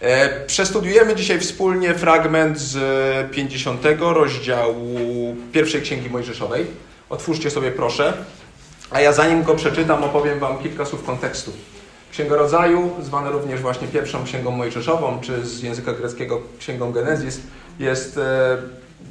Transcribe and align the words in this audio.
E, 0.00 0.44
Przestudiujemy 0.46 1.14
dzisiaj 1.14 1.40
wspólnie 1.40 1.94
fragment 1.94 2.58
z 2.58 3.30
50 3.30 3.82
rozdziału 4.00 5.36
pierwszej 5.52 5.82
Księgi 5.82 6.10
Mojżeszowej. 6.10 6.66
Otwórzcie 7.10 7.50
sobie 7.50 7.70
proszę. 7.70 8.12
A 8.90 9.00
ja 9.00 9.12
zanim 9.12 9.42
go 9.42 9.54
przeczytam, 9.54 10.04
opowiem 10.04 10.38
Wam 10.38 10.58
kilka 10.58 10.84
słów 10.84 11.04
kontekstu. 11.04 11.52
Księga 12.12 12.36
Rodzaju, 12.36 12.90
zwana 13.02 13.30
również 13.30 13.60
właśnie 13.60 13.88
pierwszą 13.88 14.24
Księgą 14.24 14.50
Mojżeszową, 14.50 15.20
czy 15.20 15.46
z 15.46 15.62
języka 15.62 15.92
greckiego 15.92 16.40
Księgą 16.58 16.92
Genezis, 16.92 17.40
jest 17.78 18.18
e, 18.18 18.56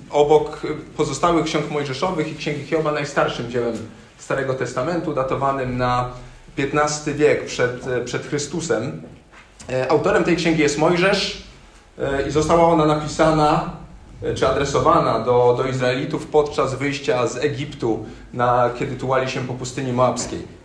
obok 0.10 0.62
pozostałych 0.98 1.46
ksiąg 1.46 1.72
mojżeszowych 1.72 2.32
i 2.32 2.36
Księgi 2.36 2.66
Hioba 2.66 2.92
najstarszym 2.92 3.52
dziełem 3.52 3.74
Starego 4.18 4.54
Testamentu, 4.54 5.14
datowanym 5.14 5.78
na 5.78 6.10
XV 6.58 7.14
wiek 7.14 7.46
przed, 7.46 7.86
przed 8.06 8.28
Chrystusem. 8.28 9.02
E, 9.72 9.92
autorem 9.92 10.24
tej 10.24 10.36
księgi 10.36 10.62
jest 10.62 10.78
Mojżesz 10.78 11.44
e, 12.00 12.28
i 12.28 12.32
została 12.32 12.68
ona 12.68 12.86
napisana 12.86 13.70
e, 14.24 14.34
czy 14.34 14.48
adresowana 14.48 15.20
do, 15.20 15.56
do 15.58 15.68
Izraelitów 15.68 16.28
podczas 16.28 16.76
wyjścia 16.76 17.28
z 17.28 17.38
Egiptu, 17.38 18.06
na, 18.34 18.70
kiedy 18.80 18.96
tułali 18.96 19.30
się 19.30 19.48
po 19.48 19.54
pustyni 19.54 19.94
moabskiej. 19.94 20.60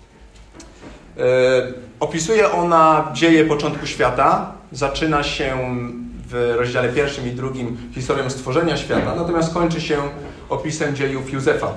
Opisuje 2.01 2.53
ona 2.53 3.11
dzieje 3.12 3.45
początku 3.45 3.87
świata. 3.87 4.53
Zaczyna 4.73 5.23
się 5.23 5.59
w 6.29 6.55
rozdziale 6.57 6.89
pierwszym 6.89 7.29
i 7.29 7.31
drugim 7.31 7.91
historią 7.95 8.31
stworzenia 8.31 8.77
świata, 8.77 9.15
natomiast 9.17 9.55
kończy 9.55 9.81
się 9.81 9.98
opisem 10.48 10.97
dziejów 10.97 11.33
Józefa. 11.33 11.75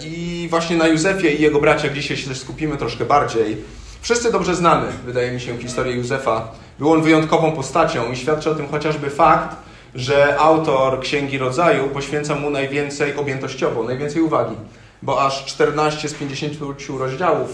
I 0.00 0.46
właśnie 0.50 0.76
na 0.76 0.86
Józefie 0.86 1.38
i 1.38 1.42
jego 1.42 1.60
braciach 1.60 1.92
dzisiaj 1.92 2.16
się 2.16 2.34
skupimy 2.34 2.76
troszkę 2.76 3.04
bardziej. 3.04 3.56
Wszyscy 4.04 4.32
dobrze 4.32 4.54
znamy, 4.54 4.86
wydaje 5.06 5.32
mi 5.32 5.40
się, 5.40 5.58
historię 5.58 5.94
Józefa. 5.96 6.48
Był 6.78 6.92
on 6.92 7.02
wyjątkową 7.02 7.52
postacią 7.52 8.12
i 8.12 8.16
świadczy 8.16 8.50
o 8.50 8.54
tym 8.54 8.68
chociażby 8.68 9.10
fakt, 9.10 9.56
że 9.94 10.38
autor 10.38 11.00
Księgi 11.00 11.38
Rodzaju 11.38 11.88
poświęca 11.88 12.34
mu 12.34 12.50
najwięcej 12.50 13.16
objętościowo, 13.16 13.82
najwięcej 13.82 14.22
uwagi, 14.22 14.56
bo 15.02 15.24
aż 15.26 15.44
14 15.44 16.08
z 16.08 16.14
50 16.14 16.54
rozdziałów, 16.98 17.50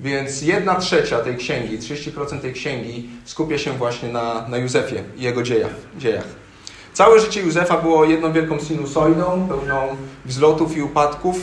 więc 0.00 0.42
jedna 0.42 0.74
trzecia 0.74 1.18
tej 1.18 1.36
księgi, 1.36 1.78
30% 1.78 2.40
tej 2.40 2.52
księgi 2.52 3.08
skupia 3.24 3.58
się 3.58 3.72
właśnie 3.72 4.08
na, 4.08 4.48
na 4.48 4.56
Józefie 4.56 4.96
i 5.16 5.22
jego 5.22 5.42
dziejach, 5.42 5.74
dziejach. 5.98 6.26
Całe 6.92 7.20
życie 7.20 7.40
Józefa 7.40 7.76
było 7.76 8.04
jedną 8.04 8.32
wielką 8.32 8.58
sinusoidą, 8.58 9.48
pełną 9.48 9.96
wzlotów 10.24 10.76
i 10.76 10.82
upadków, 10.82 11.36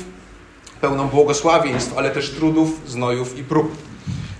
pełną 0.81 1.07
błogosławieństw, 1.07 1.97
ale 1.97 2.09
też 2.09 2.29
trudów, 2.29 2.81
znojów 2.87 3.37
i 3.37 3.43
prób. 3.43 3.90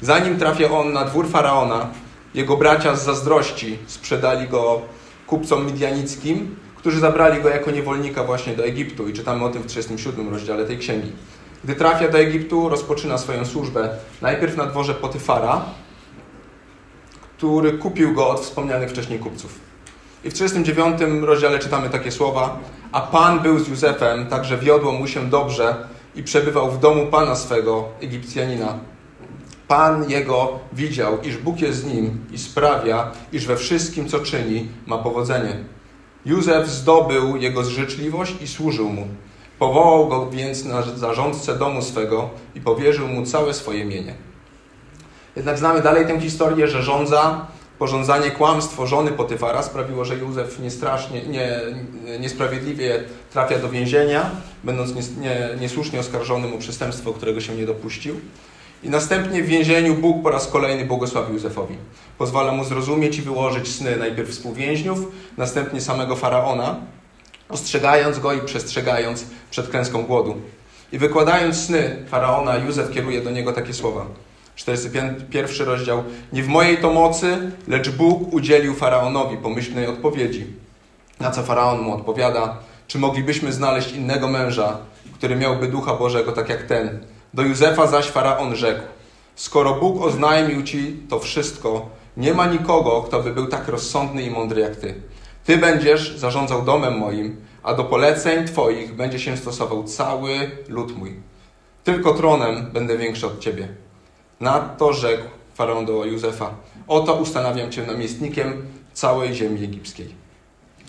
Zanim 0.01 0.37
trafia 0.39 0.71
on 0.71 0.93
na 0.93 1.05
dwór 1.05 1.29
faraona, 1.29 1.87
jego 2.33 2.57
bracia 2.57 2.95
z 2.95 3.05
zazdrości 3.05 3.77
sprzedali 3.87 4.47
go 4.47 4.81
kupcom 5.27 5.65
midianickim, 5.65 6.55
którzy 6.75 6.99
zabrali 6.99 7.41
go 7.41 7.49
jako 7.49 7.71
niewolnika 7.71 8.23
właśnie 8.23 8.55
do 8.55 8.65
Egiptu 8.65 9.07
i 9.07 9.13
czytamy 9.13 9.45
o 9.45 9.49
tym 9.49 9.61
w 9.61 9.65
37 9.65 10.29
rozdziale 10.29 10.65
tej 10.65 10.77
księgi. 10.77 11.11
Gdy 11.63 11.75
trafia 11.75 12.09
do 12.09 12.17
Egiptu, 12.17 12.69
rozpoczyna 12.69 13.17
swoją 13.17 13.45
służbę 13.45 13.89
najpierw 14.21 14.57
na 14.57 14.65
dworze 14.65 14.93
Potyfara, 14.93 15.65
który 17.37 17.73
kupił 17.73 18.13
go 18.13 18.29
od 18.29 18.39
wspomnianych 18.39 18.89
wcześniej 18.89 19.19
kupców. 19.19 19.59
I 20.23 20.29
w 20.29 20.33
39 20.33 21.01
rozdziale 21.21 21.59
czytamy 21.59 21.89
takie 21.89 22.11
słowa: 22.11 22.59
A 22.91 23.01
Pan 23.01 23.39
był 23.39 23.59
z 23.59 23.67
Józefem, 23.67 24.27
także 24.27 24.57
wiodło 24.57 24.91
mu 24.91 25.07
się 25.07 25.29
dobrze 25.29 25.87
i 26.15 26.23
przebywał 26.23 26.71
w 26.71 26.79
domu 26.79 27.07
Pana 27.07 27.35
swego, 27.35 27.85
Egipcjanina, 28.01 28.79
Pan 29.71 30.09
jego 30.09 30.59
widział, 30.73 31.21
iż 31.21 31.37
Bóg 31.37 31.61
jest 31.61 31.79
z 31.79 31.85
nim 31.85 32.25
i 32.31 32.37
sprawia, 32.37 33.11
iż 33.33 33.45
we 33.45 33.57
wszystkim, 33.57 34.09
co 34.09 34.19
czyni, 34.19 34.69
ma 34.85 34.97
powodzenie. 34.97 35.57
Józef 36.25 36.69
zdobył 36.69 37.37
jego 37.37 37.63
zżyczliwość 37.63 38.33
i 38.41 38.47
służył 38.47 38.89
mu. 38.89 39.07
Powołał 39.59 40.07
go 40.07 40.29
więc 40.29 40.65
na 40.65 40.81
zarządcę 40.81 41.57
domu 41.57 41.81
swego 41.81 42.29
i 42.55 42.61
powierzył 42.61 43.07
mu 43.07 43.25
całe 43.25 43.53
swoje 43.53 43.85
mienie. 43.85 44.13
Jednak 45.35 45.57
znamy 45.57 45.81
dalej 45.81 46.07
tę 46.07 46.19
historię, 46.19 46.67
że 46.67 46.83
rządza, 46.83 47.47
porządzanie 47.79 48.31
kłamstwo 48.31 48.87
żony 48.87 49.11
Potyfara 49.11 49.63
sprawiło, 49.63 50.05
że 50.05 50.15
Józef 50.15 50.59
niestrasznie, 50.59 51.21
nie, 51.21 51.61
niesprawiedliwie 52.19 53.03
trafia 53.33 53.59
do 53.59 53.69
więzienia, 53.69 54.31
będąc 54.63 54.93
niesłusznie 55.59 55.99
oskarżonym 55.99 56.53
o 56.53 56.57
przestępstwo, 56.57 57.13
którego 57.13 57.41
się 57.41 57.55
nie 57.55 57.65
dopuścił. 57.65 58.15
I 58.83 58.89
następnie 58.89 59.43
w 59.43 59.45
więzieniu 59.45 59.95
Bóg 59.95 60.23
po 60.23 60.29
raz 60.29 60.47
kolejny 60.47 60.85
błogosławi 60.85 61.33
Józefowi. 61.33 61.75
Pozwala 62.17 62.51
mu 62.51 62.63
zrozumieć 62.63 63.17
i 63.17 63.21
wyłożyć 63.21 63.75
sny 63.75 63.97
najpierw 63.97 64.29
współwięźniów, 64.29 64.99
następnie 65.37 65.81
samego 65.81 66.15
faraona, 66.15 66.75
ostrzegając 67.49 68.19
go 68.19 68.33
i 68.33 68.41
przestrzegając 68.41 69.25
przed 69.51 69.69
klęską 69.69 70.03
głodu. 70.03 70.35
I 70.91 70.97
wykładając 70.97 71.55
sny 71.55 72.05
faraona, 72.09 72.57
Józef 72.57 72.91
kieruje 72.91 73.21
do 73.21 73.31
niego 73.31 73.53
takie 73.53 73.73
słowa. 73.73 74.05
41 74.55 75.67
rozdział. 75.67 76.03
Nie 76.33 76.43
w 76.43 76.47
mojej 76.47 76.77
to 76.77 76.93
mocy, 76.93 77.51
lecz 77.67 77.89
Bóg 77.89 78.33
udzielił 78.33 78.75
faraonowi 78.75 79.37
pomyślnej 79.37 79.87
odpowiedzi. 79.87 80.47
Na 81.19 81.31
co 81.31 81.43
faraon 81.43 81.81
mu 81.81 81.93
odpowiada: 81.93 82.57
Czy 82.87 82.99
moglibyśmy 82.99 83.53
znaleźć 83.53 83.91
innego 83.91 84.27
męża, 84.27 84.77
który 85.13 85.35
miałby 85.35 85.67
ducha 85.67 85.93
Bożego 85.93 86.31
tak 86.31 86.49
jak 86.49 86.63
ten? 86.63 86.99
Do 87.33 87.43
Józefa 87.43 87.87
zaś 87.87 88.05
faraon 88.05 88.55
rzekł: 88.55 88.81
Skoro 89.35 89.73
Bóg 89.73 90.01
oznajmił 90.01 90.63
ci 90.63 90.97
to 91.09 91.19
wszystko, 91.19 91.89
nie 92.17 92.33
ma 92.33 92.45
nikogo, 92.45 93.01
kto 93.01 93.23
by 93.23 93.33
był 93.33 93.47
tak 93.47 93.67
rozsądny 93.67 94.21
i 94.21 94.31
mądry 94.31 94.61
jak 94.61 94.75
ty. 94.75 94.95
Ty 95.45 95.57
będziesz 95.57 96.17
zarządzał 96.17 96.61
domem 96.61 96.97
moim, 96.97 97.41
a 97.63 97.73
do 97.73 97.83
poleceń 97.83 98.47
twoich 98.47 98.95
będzie 98.95 99.19
się 99.19 99.37
stosował 99.37 99.83
cały 99.83 100.51
lud 100.67 100.97
mój. 100.97 101.15
Tylko 101.83 102.13
tronem 102.13 102.71
będę 102.73 102.97
większy 102.97 103.27
od 103.27 103.39
ciebie. 103.39 103.67
Nadto 104.39 104.93
rzekł 104.93 105.23
faraon 105.53 105.85
do 105.85 106.05
Józefa: 106.05 106.53
Oto 106.87 107.13
ustanawiam 107.13 107.71
cię 107.71 107.85
namiestnikiem 107.85 108.65
całej 108.93 109.33
ziemi 109.33 109.63
egipskiej. 109.63 110.15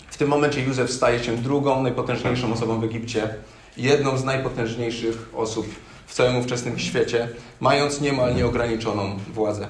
W 0.09 0.17
tym 0.17 0.29
momencie 0.29 0.63
Józef 0.63 0.91
staje 0.91 1.23
się 1.23 1.37
drugą 1.37 1.83
najpotężniejszą 1.83 2.53
osobą 2.53 2.79
w 2.79 2.83
Egipcie, 2.83 3.35
jedną 3.77 4.17
z 4.17 4.23
najpotężniejszych 4.23 5.29
osób 5.35 5.67
w 6.13 6.15
całym 6.15 6.37
ówczesnym 6.37 6.79
świecie, 6.79 7.29
mając 7.59 8.01
niemal 8.01 8.35
nieograniczoną 8.35 9.19
władzę. 9.33 9.67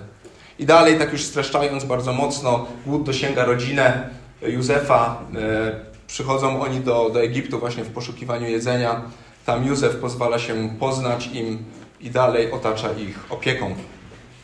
I 0.59 0.65
dalej, 0.65 0.99
tak 0.99 1.11
już 1.11 1.23
streszczając 1.23 1.83
bardzo 1.83 2.13
mocno, 2.13 2.65
głód 2.85 3.03
dosięga 3.03 3.45
rodzinę 3.45 4.09
Józefa. 4.41 5.21
E, 5.35 5.79
przychodzą 6.07 6.61
oni 6.61 6.79
do, 6.79 7.09
do 7.09 7.21
Egiptu 7.23 7.59
właśnie 7.59 7.83
w 7.83 7.89
poszukiwaniu 7.89 8.47
jedzenia. 8.47 9.01
Tam 9.45 9.67
Józef 9.67 9.95
pozwala 9.95 10.39
się 10.39 10.69
poznać 10.79 11.27
im 11.27 11.63
i 12.01 12.09
dalej 12.09 12.51
otacza 12.51 12.91
ich 12.91 13.19
opieką. 13.29 13.75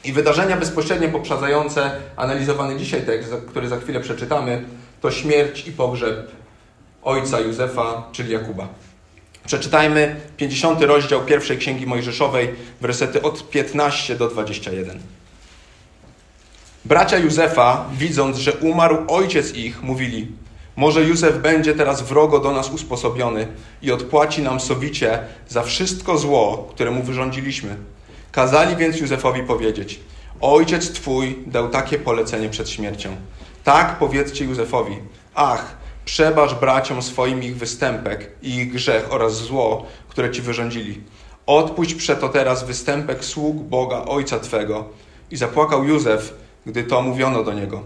I 0.03 0.13
wydarzenia 0.13 0.57
bezpośrednio 0.57 1.09
poprzedzające 1.09 1.91
analizowany 2.15 2.77
dzisiaj 2.77 3.01
tekst, 3.01 3.33
który 3.47 3.67
za 3.67 3.77
chwilę 3.77 3.99
przeczytamy, 3.99 4.63
to 5.01 5.11
śmierć 5.11 5.67
i 5.67 5.71
pogrzeb 5.71 6.31
ojca 7.03 7.39
Józefa, 7.39 8.03
czyli 8.11 8.33
Jakuba. 8.33 8.67
Przeczytajmy 9.45 10.16
50 10.38 10.81
rozdział 10.81 11.25
pierwszej 11.25 11.57
Księgi 11.57 11.88
Mojżeszowej, 11.88 12.50
wersety 12.81 13.22
od 13.22 13.50
15 13.50 14.16
do 14.16 14.27
21. 14.27 15.00
Bracia 16.85 17.17
Józefa, 17.17 17.85
widząc, 17.94 18.38
że 18.38 18.53
umarł 18.53 18.97
ojciec 19.07 19.53
ich, 19.53 19.83
mówili: 19.83 20.27
Może 20.75 21.03
Józef 21.03 21.41
będzie 21.41 21.73
teraz 21.73 22.01
wrogo 22.01 22.39
do 22.39 22.51
nas 22.51 22.69
usposobiony 22.69 23.47
i 23.81 23.91
odpłaci 23.91 24.41
nam 24.41 24.59
sowicie 24.59 25.19
za 25.47 25.63
wszystko 25.63 26.17
zło, 26.17 26.67
które 26.71 26.91
mu 26.91 27.03
wyrządziliśmy. 27.03 27.75
Kazali 28.31 28.75
więc 28.75 29.00
Józefowi 29.00 29.44
powiedzieć: 29.44 30.00
Ojciec 30.41 30.91
twój 30.91 31.39
dał 31.47 31.69
takie 31.69 32.00
polecenie 32.00 32.50
przed 32.50 32.69
śmiercią. 32.69 33.15
Tak 33.63 34.00
powiedzcie 34.00 34.45
Józefowi: 34.45 34.95
Ach, 35.36 35.77
Przebacz 36.09 36.53
braciom 36.53 37.01
swoim 37.01 37.44
ich 37.44 37.57
występek 37.57 38.31
i 38.41 38.56
ich 38.56 38.71
grzech 38.71 39.13
oraz 39.13 39.33
zło, 39.33 39.85
które 40.07 40.31
ci 40.31 40.41
wyrządzili. 40.41 41.01
Odpuść 41.45 41.94
przeto 41.94 42.29
teraz 42.29 42.63
występek 42.63 43.25
sług 43.25 43.56
Boga 43.56 44.06
Ojca 44.06 44.39
Twego. 44.39 44.89
I 45.31 45.38
zapłakał 45.38 45.83
Józef, 45.83 46.33
gdy 46.65 46.83
to 46.83 47.01
mówiono 47.01 47.44
do 47.44 47.53
niego. 47.53 47.83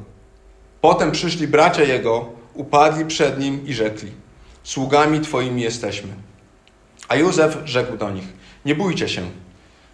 Potem 0.82 1.12
przyszli 1.12 1.48
bracia 1.48 1.84
jego, 1.84 2.26
upadli 2.54 3.06
przed 3.06 3.40
nim 3.40 3.68
i 3.68 3.74
rzekli: 3.74 4.12
Sługami 4.64 5.22
Twoimi 5.22 5.62
jesteśmy. 5.62 6.14
A 7.08 7.16
Józef 7.16 7.58
rzekł 7.66 7.98
do 7.98 8.10
nich: 8.10 8.28
Nie 8.66 8.76
bójcie 8.76 9.10
się. 9.10 9.22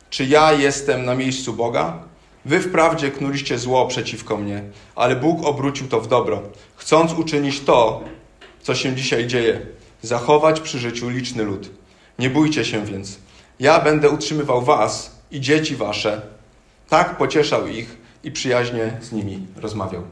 Czy 0.10 0.26
ja 0.26 0.54
jestem 0.54 1.06
na 1.06 1.16
miejscu 1.16 1.54
Boga? 1.54 2.00
Wy 2.46 2.60
wprawdzie 2.60 3.12
knuliście 3.12 3.58
zło 3.60 3.88
przeciwko 3.88 4.38
mnie, 4.38 4.64
ale 4.96 5.16
Bóg 5.16 5.46
obrócił 5.46 5.88
to 5.88 6.02
w 6.02 6.08
dobro, 6.08 6.42
chcąc 6.76 7.14
uczynić 7.14 7.60
to, 7.60 8.04
co 8.64 8.76
się 8.76 8.96
dzisiaj 8.96 9.28
dzieje, 9.28 9.62
zachować 10.02 10.60
przy 10.60 10.80
życiu 10.80 11.10
liczny 11.10 11.44
lud. 11.44 11.70
Nie 12.20 12.30
bójcie 12.30 12.66
się 12.66 12.86
więc. 12.86 13.20
Ja 13.60 13.80
będę 13.80 14.10
utrzymywał 14.10 14.62
was 14.62 15.20
i 15.32 15.42
dzieci 15.42 15.76
wasze. 15.76 16.22
Tak 16.90 17.18
pocieszał 17.18 17.68
ich, 17.68 18.00
i 18.24 18.32
przyjaźnie 18.32 18.98
z 19.02 19.12
nimi 19.12 19.48
rozmawiał. 19.56 20.04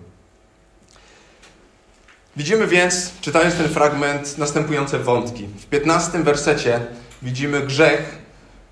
Widzimy 2.38 2.68
więc, 2.68 3.12
czytając 3.22 3.56
ten 3.56 3.70
fragment, 3.70 4.38
następujące 4.38 5.00
wątki. 5.00 5.48
W 5.48 5.66
15 5.66 6.24
wersecie 6.24 6.80
widzimy 7.22 7.62
grzech 7.62 8.18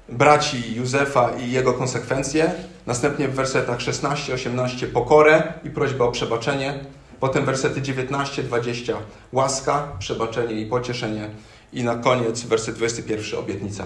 braci 0.09 0.75
Józefa 0.75 1.31
i 1.31 1.51
jego 1.51 1.73
konsekwencje. 1.73 2.51
Następnie 2.85 3.27
w 3.27 3.35
wersetach 3.35 3.79
16-18 3.79 4.87
pokorę 4.87 5.53
i 5.63 5.69
prośbę 5.69 6.03
o 6.03 6.11
przebaczenie. 6.11 6.79
Potem 7.19 7.45
wersety 7.45 7.81
19-20 7.81 8.93
łaska, 9.31 9.87
przebaczenie 9.99 10.61
i 10.61 10.65
pocieszenie. 10.65 11.29
I 11.73 11.83
na 11.83 11.95
koniec 11.95 12.43
werset 12.43 12.75
21 12.75 13.39
obietnica. 13.39 13.85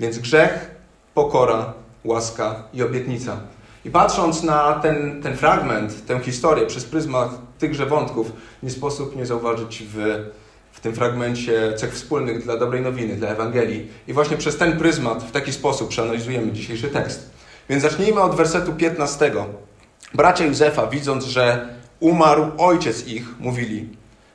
Więc 0.00 0.18
grzech, 0.18 0.70
pokora, 1.14 1.72
łaska 2.04 2.62
i 2.74 2.82
obietnica. 2.82 3.40
I 3.84 3.90
patrząc 3.90 4.42
na 4.42 4.72
ten, 4.72 5.22
ten 5.22 5.36
fragment, 5.36 6.06
tę 6.06 6.20
historię 6.20 6.66
przez 6.66 6.84
pryzmat 6.84 7.30
tychże 7.58 7.86
wątków, 7.86 8.32
nie 8.62 8.70
sposób 8.70 9.16
nie 9.16 9.26
zauważyć 9.26 9.82
w, 9.82 10.24
w 10.72 10.80
tym 10.80 10.94
fragmencie 10.94 11.74
cech 11.76 11.92
wspólnych 11.94 12.44
dla 12.44 12.56
dobrej 12.56 12.82
nowiny, 12.82 13.16
dla 13.16 13.28
Ewangelii. 13.28 13.88
I 14.08 14.12
właśnie 14.12 14.36
przez 14.36 14.56
ten 14.56 14.78
pryzmat 14.78 15.24
w 15.24 15.30
taki 15.30 15.52
sposób 15.52 15.88
przeanalizujemy 15.88 16.52
dzisiejszy 16.52 16.88
tekst. 16.88 17.30
Więc 17.68 17.82
zacznijmy 17.82 18.20
od 18.20 18.34
wersetu 18.34 18.72
15. 18.72 19.32
Bracia 20.14 20.44
Józefa, 20.44 20.86
widząc, 20.86 21.24
że 21.24 21.75
umarł 22.00 22.44
ojciec 22.58 23.06
ich, 23.06 23.40
mówili: 23.40 23.88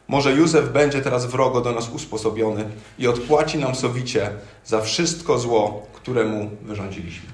Może 0.07 0.33
Józef 0.33 0.71
będzie 0.71 1.01
teraz 1.01 1.25
wrogo 1.25 1.61
do 1.61 1.71
nas 1.71 1.89
usposobiony 1.89 2.69
i 2.99 3.07
odpłaci 3.07 3.57
nam 3.57 3.75
sowicie 3.75 4.29
za 4.65 4.81
wszystko 4.81 5.37
zło, 5.37 5.87
któremu 5.93 6.49
wyrządziliśmy. 6.61 7.29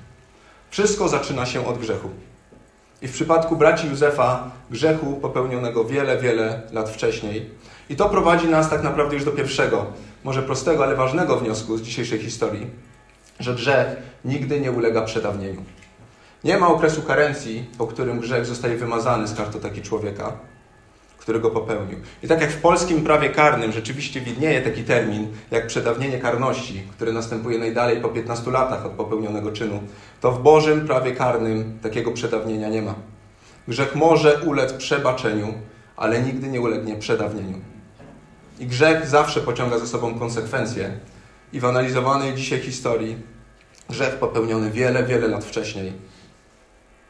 Wszystko 0.69 1.07
zaczyna 1.07 1.45
się 1.45 1.67
od 1.67 1.77
grzechu. 1.77 2.09
I 3.01 3.07
w 3.07 3.11
przypadku 3.11 3.55
braci 3.55 3.87
Józefa, 3.87 4.51
grzechu 4.71 5.13
popełnionego 5.13 5.85
wiele, 5.85 6.17
wiele 6.17 6.61
lat 6.71 6.89
wcześniej. 6.89 7.49
I 7.89 7.95
to 7.95 8.09
prowadzi 8.09 8.47
nas 8.47 8.69
tak 8.69 8.83
naprawdę 8.83 9.15
już 9.15 9.25
do 9.25 9.31
pierwszego, 9.31 9.85
może 10.23 10.43
prostego, 10.43 10.83
ale 10.83 10.95
ważnego 10.95 11.37
wniosku 11.37 11.77
z 11.77 11.81
dzisiejszej 11.81 12.19
historii, 12.19 12.67
że 13.39 13.55
grzech 13.55 13.87
nigdy 14.25 14.59
nie 14.59 14.71
ulega 14.71 15.01
przedawnieniu. 15.01 15.63
Nie 16.43 16.57
ma 16.57 16.67
okresu 16.67 17.01
karencji, 17.01 17.65
po 17.77 17.87
którym 17.87 18.19
grzech 18.19 18.45
zostaje 18.45 18.77
wymazany 18.77 19.27
z 19.27 19.35
kartoteki 19.35 19.81
człowieka, 19.81 20.33
który 21.17 21.39
go 21.39 21.51
popełnił. 21.51 21.97
I 22.23 22.27
tak 22.27 22.41
jak 22.41 22.51
w 22.51 22.61
polskim 22.61 23.03
prawie 23.03 23.29
karnym 23.29 23.71
rzeczywiście 23.71 24.21
widnieje 24.21 24.61
taki 24.61 24.83
termin, 24.83 25.27
jak 25.51 25.67
przedawnienie 25.67 26.19
karności, 26.19 26.83
które 26.91 27.11
następuje 27.11 27.59
najdalej 27.59 28.01
po 28.01 28.09
15 28.09 28.51
latach 28.51 28.85
od 28.85 28.91
popełnionego 28.91 29.51
czynu, 29.51 29.79
to 30.21 30.31
w 30.31 30.41
Bożym 30.41 30.87
prawie 30.87 31.11
karnym 31.11 31.79
takiego 31.81 32.11
przedawnienia 32.11 32.69
nie 32.69 32.81
ma. 32.81 32.95
Grzech 33.67 33.95
może 33.95 34.39
ulec 34.45 34.73
przebaczeniu, 34.73 35.53
ale 35.97 36.21
nigdy 36.21 36.47
nie 36.47 36.61
ulegnie 36.61 36.95
przedawnieniu. 36.95 37.61
I 38.59 38.65
grzech 38.65 39.07
zawsze 39.07 39.41
pociąga 39.41 39.79
za 39.79 39.87
sobą 39.87 40.19
konsekwencje. 40.19 40.91
I 41.53 41.59
w 41.59 41.65
analizowanej 41.65 42.35
dzisiaj 42.35 42.59
historii 42.59 43.17
grzech 43.89 44.15
popełniony 44.15 44.71
wiele, 44.71 45.03
wiele 45.03 45.27
lat 45.27 45.45
wcześniej 45.45 45.93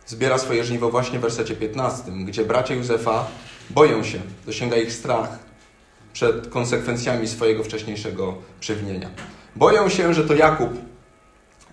zbiera 0.08 0.38
swoje 0.38 0.64
żniwo 0.64 0.90
właśnie 0.90 1.20
w 1.20 1.22
wersecie 1.22 1.56
15, 1.56 2.12
gdzie 2.12 2.46
bracia 2.46 2.74
Józefa 2.74 3.28
boją 3.70 4.04
się, 4.04 4.20
dosięga 4.46 4.78
ich 4.78 4.94
strach 4.94 5.40
przed 6.14 6.48
konsekwencjami 6.48 7.28
swojego 7.28 7.64
wcześniejszego 7.64 8.38
przewinienia. 8.60 9.10
Boją 9.56 9.90
się, 9.90 10.14
że 10.14 10.24
to 10.24 10.36
Jakub, 10.36 10.70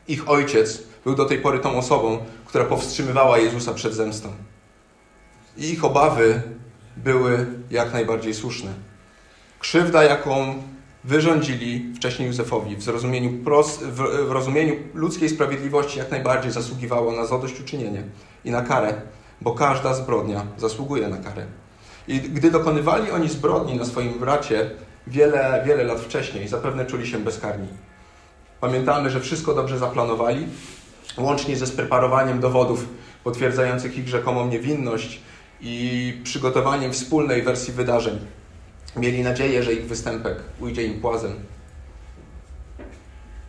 ich 0.08 0.31
ojciec, 0.31 0.82
był 1.04 1.14
do 1.14 1.25
tej 1.25 1.38
pory 1.38 1.58
tą 1.58 1.78
osobą, 1.78 2.19
która 2.46 2.64
powstrzymywała 2.64 3.38
Jezusa 3.38 3.75
przed 3.75 3.94
zemstą. 3.94 4.32
I 5.56 5.70
ich 5.70 5.84
obawy 5.84 6.42
były 6.96 7.46
jak 7.70 7.92
najbardziej 7.92 8.34
słuszne. 8.34 8.70
Krzywda, 9.58 10.04
jaką 10.04 10.62
wyrządzili 11.04 11.92
wcześniej 11.96 12.28
Józefowi 12.28 12.76
w 12.76 12.82
zrozumieniu, 12.82 13.30
w, 13.82 14.26
w 14.28 14.30
rozumieniu 14.30 14.74
ludzkiej 14.94 15.28
sprawiedliwości 15.28 15.98
jak 15.98 16.10
najbardziej 16.10 16.52
zasługiwało 16.52 17.12
na 17.12 17.26
zadośćuczynienie 17.26 18.02
i 18.44 18.50
na 18.50 18.62
karę, 18.62 18.94
bo 19.40 19.52
każda 19.52 19.94
zbrodnia 19.94 20.46
zasługuje 20.56 21.08
na 21.08 21.16
karę. 21.16 21.46
I 22.08 22.20
gdy 22.20 22.50
dokonywali 22.50 23.10
oni 23.10 23.28
zbrodni 23.28 23.76
na 23.76 23.84
swoim 23.84 24.18
bracie 24.18 24.70
wiele, 25.06 25.62
wiele 25.66 25.84
lat 25.84 26.00
wcześniej, 26.00 26.48
zapewne 26.48 26.86
czuli 26.86 27.06
się 27.06 27.18
bezkarni. 27.18 27.68
Pamiętamy, 28.60 29.10
że 29.10 29.20
wszystko 29.20 29.54
dobrze 29.54 29.78
zaplanowali, 29.78 30.46
łącznie 31.18 31.56
ze 31.56 31.66
spreparowaniem 31.66 32.40
dowodów 32.40 32.88
potwierdzających 33.24 33.98
ich 33.98 34.08
rzekomą 34.08 34.48
niewinność 34.48 35.22
i 35.60 36.20
przygotowaniem 36.24 36.92
wspólnej 36.92 37.42
wersji 37.42 37.72
wydarzeń. 37.72 38.18
Mieli 38.96 39.23
nadzieję, 39.23 39.62
że 39.62 39.73
ich 39.73 39.87
występek 39.87 40.38
ujdzie 40.61 40.85
im 40.85 41.00
płazem. 41.00 41.32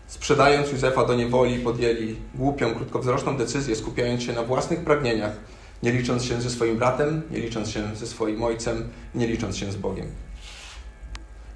Sprzedając 0.08 0.72
Józefa 0.72 1.06
do 1.06 1.16
niewoli, 1.16 1.60
podjęli 1.60 2.16
głupią, 2.36 2.76
krótkowzroczną 2.76 3.38
decyzję, 3.38 3.76
skupiając 3.76 4.24
się 4.24 4.34
na 4.34 4.44
własnych 4.44 4.80
pragnieniach, 4.80 5.32
nie 5.84 5.92
licząc 5.92 6.26
się 6.26 6.42
ze 6.42 6.50
swoim 6.50 6.78
bratem, 6.78 7.22
nie 7.32 7.40
licząc 7.40 7.70
się 7.70 7.96
ze 7.96 8.08
swoim 8.08 8.44
ojcem, 8.44 8.90
nie 9.16 9.28
licząc 9.28 9.58
się 9.58 9.72
z 9.72 9.76
Bogiem. 9.76 10.08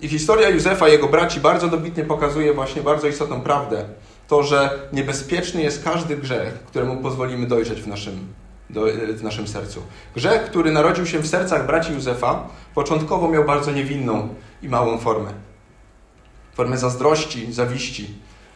I 0.01 0.07
historia 0.07 0.49
Józefa 0.49 0.89
i 0.89 0.91
jego 0.91 1.07
braci 1.07 1.39
bardzo 1.39 1.67
dobitnie 1.67 2.03
pokazuje 2.03 2.53
właśnie 2.53 2.81
bardzo 2.81 3.07
istotną 3.07 3.41
prawdę. 3.41 3.85
To, 4.27 4.43
że 4.43 4.79
niebezpieczny 4.93 5.61
jest 5.61 5.83
każdy 5.83 6.17
grzech, 6.17 6.53
któremu 6.53 6.97
pozwolimy 6.97 7.47
dojrzeć 7.47 7.81
w 7.81 7.87
naszym, 7.87 8.33
do, 8.69 8.85
w 9.15 9.23
naszym 9.23 9.47
sercu. 9.47 9.81
Grzech, 10.15 10.41
który 10.41 10.71
narodził 10.71 11.05
się 11.05 11.19
w 11.19 11.27
sercach 11.27 11.65
braci 11.65 11.93
Józefa, 11.93 12.47
początkowo 12.75 13.29
miał 13.29 13.45
bardzo 13.45 13.71
niewinną 13.71 14.29
i 14.61 14.69
małą 14.69 14.97
formę. 14.97 15.33
Formę 16.53 16.77
zazdrości, 16.77 17.53
zawiści, 17.53 18.07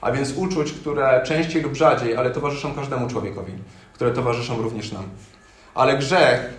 a 0.01 0.11
więc 0.11 0.33
uczuć, 0.37 0.71
które 0.71 1.23
częściej 1.25 1.61
lub 1.61 1.75
rzadziej, 1.75 2.15
ale 2.15 2.31
towarzyszą 2.31 2.73
każdemu 2.73 3.07
człowiekowi, 3.07 3.53
które 3.93 4.11
towarzyszą 4.11 4.61
również 4.61 4.91
nam. 4.91 5.03
Ale 5.75 5.97
grzech, 5.97 6.53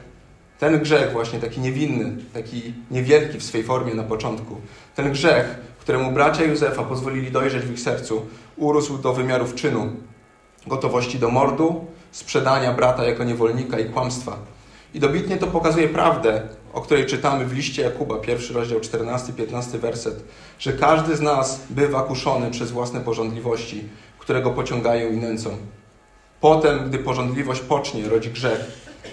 ten 0.59 0.79
grzech 0.79 1.13
właśnie 1.13 1.39
taki 1.39 1.61
niewinny, 1.61 2.17
taki 2.35 2.75
niewielki 2.91 3.39
w 3.39 3.43
swej 3.43 3.65
formie 3.65 3.95
na 3.95 4.03
początku, 4.03 4.61
ten 4.95 5.13
grzech, 5.13 5.59
któremu 5.79 6.13
bracia 6.13 6.45
Józefa 6.45 6.83
pozwolili 6.83 7.31
dojrzeć 7.31 7.63
w 7.63 7.73
ich 7.73 7.81
sercu, 7.81 8.27
urósł 8.57 8.99
do 8.99 9.13
wymiarów 9.13 9.55
czynu, 9.55 9.93
gotowości 10.67 11.19
do 11.19 11.29
mordu, 11.31 11.87
sprzedania 12.15 12.73
brata 12.73 13.05
jako 13.05 13.25
niewolnika 13.25 13.79
i 13.79 13.85
kłamstwa. 13.85 14.37
I 14.95 15.01
dobitnie 15.01 15.37
to 15.37 15.47
pokazuje 15.47 15.89
prawdę, 15.89 16.43
o 16.73 16.81
której 16.81 17.07
czytamy 17.07 17.45
w 17.45 17.53
liście 17.53 17.83
Jakuba, 17.83 18.19
pierwszy 18.19 18.53
rozdział 18.53 18.79
14-15 18.79 19.79
werset, 19.79 20.25
że 20.59 20.73
każdy 20.73 21.17
z 21.17 21.21
nas 21.21 21.61
bywa 21.71 22.03
kuszony 22.03 22.51
przez 22.51 22.71
własne 22.71 23.01
porządliwości, 23.01 23.85
które 24.19 24.43
go 24.43 24.51
pociągają 24.51 25.11
i 25.11 25.17
nęcą. 25.17 25.57
Potem, 26.41 26.89
gdy 26.89 26.99
porządliwość 26.99 27.61
pocznie, 27.61 28.09
rodzi 28.09 28.31
grzech, 28.31 28.61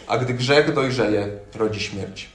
a 0.07 0.17
gdy 0.17 0.33
grzech 0.33 0.73
dojrzeje, 0.73 1.29
rodzi 1.55 1.79
śmierć. 1.79 2.29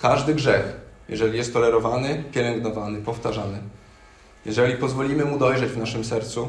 Każdy 0.00 0.34
grzech, 0.34 0.80
jeżeli 1.08 1.38
jest 1.38 1.52
tolerowany, 1.52 2.24
pielęgnowany, 2.32 3.02
powtarzany, 3.02 3.58
jeżeli 4.46 4.74
pozwolimy 4.74 5.24
mu 5.24 5.38
dojrzeć 5.38 5.70
w 5.70 5.78
naszym 5.78 6.04
sercu, 6.04 6.48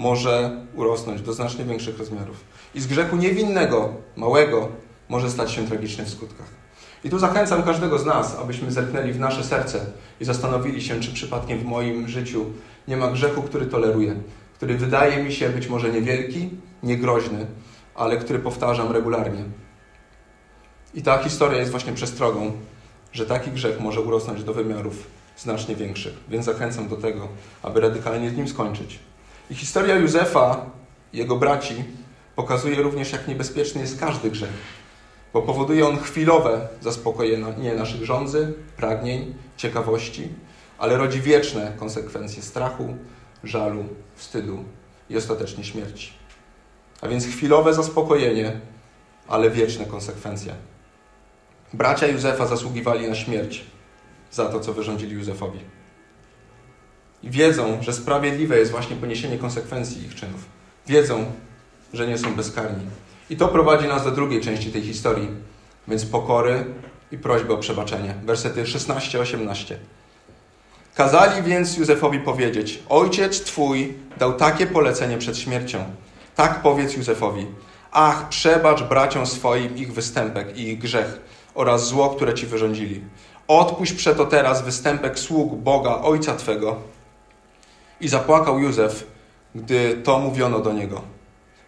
może 0.00 0.50
urosnąć 0.74 1.22
do 1.22 1.32
znacznie 1.32 1.64
większych 1.64 1.98
rozmiarów. 1.98 2.44
I 2.74 2.80
z 2.80 2.86
grzechu 2.86 3.16
niewinnego, 3.16 3.94
małego, 4.16 4.68
może 5.08 5.30
stać 5.30 5.52
się 5.52 5.66
tragiczny 5.66 6.04
w 6.04 6.10
skutkach. 6.10 6.46
I 7.04 7.10
tu 7.10 7.18
zachęcam 7.18 7.62
każdego 7.62 7.98
z 7.98 8.06
nas, 8.06 8.36
abyśmy 8.42 8.72
zerknęli 8.72 9.12
w 9.12 9.20
nasze 9.20 9.44
serce 9.44 9.86
i 10.20 10.24
zastanowili 10.24 10.82
się, 10.82 11.00
czy 11.00 11.12
przypadkiem 11.12 11.58
w 11.58 11.64
moim 11.64 12.08
życiu 12.08 12.46
nie 12.88 12.96
ma 12.96 13.10
grzechu, 13.10 13.42
który 13.42 13.66
toleruję, 13.66 14.14
który 14.54 14.76
wydaje 14.76 15.24
mi 15.24 15.32
się 15.32 15.48
być 15.48 15.68
może 15.68 15.90
niewielki, 15.90 16.50
niegroźny, 16.82 17.46
ale 17.94 18.16
który 18.16 18.38
powtarzam 18.38 18.92
regularnie. 18.92 19.44
I 20.94 21.02
ta 21.02 21.18
historia 21.18 21.58
jest 21.58 21.70
właśnie 21.70 21.92
przestrogą, 21.92 22.52
że 23.12 23.26
taki 23.26 23.50
grzech 23.50 23.80
może 23.80 24.00
urosnąć 24.00 24.44
do 24.44 24.54
wymiarów 24.54 25.06
znacznie 25.36 25.76
większych. 25.76 26.14
Więc 26.28 26.44
zachęcam 26.44 26.88
do 26.88 26.96
tego, 26.96 27.28
aby 27.62 27.80
radykalnie 27.80 28.30
z 28.30 28.36
nim 28.36 28.48
skończyć. 28.48 28.98
I 29.50 29.54
historia 29.54 29.94
Józefa 29.94 30.66
i 31.12 31.18
jego 31.18 31.36
braci 31.36 31.84
pokazuje 32.36 32.82
również, 32.82 33.12
jak 33.12 33.28
niebezpieczny 33.28 33.80
jest 33.80 34.00
każdy 34.00 34.30
grzech, 34.30 34.50
bo 35.32 35.42
powoduje 35.42 35.86
on 35.86 35.98
chwilowe 35.98 36.68
zaspokojenie 36.80 37.74
naszych 37.74 38.04
żądzy, 38.04 38.54
pragnień, 38.76 39.34
ciekawości, 39.56 40.28
ale 40.78 40.96
rodzi 40.96 41.20
wieczne 41.20 41.72
konsekwencje 41.78 42.42
strachu, 42.42 42.96
żalu, 43.44 43.84
wstydu 44.14 44.64
i 45.10 45.16
ostatecznie 45.16 45.64
śmierci. 45.64 46.12
A 47.00 47.08
więc 47.08 47.26
chwilowe 47.26 47.74
zaspokojenie, 47.74 48.60
ale 49.28 49.50
wieczne 49.50 49.86
konsekwencje. 49.86 50.54
Bracia 51.72 52.06
Józefa 52.06 52.46
zasługiwali 52.46 53.08
na 53.08 53.14
śmierć 53.14 53.64
za 54.30 54.46
to, 54.46 54.60
co 54.60 54.72
wyrządzili 54.72 55.14
Józefowi. 55.14 55.60
I 57.22 57.30
wiedzą, 57.30 57.78
że 57.82 57.92
sprawiedliwe 57.92 58.58
jest 58.58 58.70
właśnie 58.70 58.96
poniesienie 58.96 59.38
konsekwencji 59.38 60.04
ich 60.04 60.14
czynów. 60.14 60.44
Wiedzą, 60.86 61.24
że 61.92 62.06
nie 62.06 62.18
są 62.18 62.34
bezkarni. 62.34 62.84
I 63.30 63.36
to 63.36 63.48
prowadzi 63.48 63.88
nas 63.88 64.04
do 64.04 64.10
drugiej 64.10 64.40
części 64.40 64.72
tej 64.72 64.82
historii, 64.82 65.28
więc 65.88 66.04
pokory 66.04 66.64
i 67.12 67.18
prośby 67.18 67.52
o 67.52 67.58
przebaczenie. 67.58 68.14
Wersety 68.24 68.64
16-18. 68.64 69.74
Kazali 70.94 71.42
więc 71.42 71.76
Józefowi 71.76 72.20
powiedzieć: 72.20 72.82
Ojciec 72.88 73.42
twój 73.42 73.94
dał 74.18 74.32
takie 74.32 74.66
polecenie 74.66 75.18
przed 75.18 75.38
śmiercią. 75.38 75.84
Tak 76.36 76.62
powiedz 76.62 76.96
Józefowi: 76.96 77.46
Ach, 77.92 78.28
przebacz 78.28 78.82
braciom 78.82 79.26
swoim 79.26 79.76
ich 79.76 79.92
występek 79.92 80.56
i 80.56 80.68
ich 80.68 80.78
grzech 80.78 81.20
oraz 81.54 81.86
zło, 81.86 82.10
które 82.10 82.34
ci 82.34 82.46
wyrządzili. 82.46 83.00
Odpuść 83.48 83.92
przeto 83.92 84.26
teraz 84.26 84.64
występek 84.64 85.18
sług 85.18 85.54
Boga, 85.54 85.94
Ojca 86.02 86.34
Twego. 86.34 86.76
I 88.00 88.08
zapłakał 88.08 88.60
Józef, 88.60 89.06
gdy 89.54 90.00
to 90.04 90.18
mówiono 90.18 90.60
do 90.60 90.72
niego. 90.72 91.02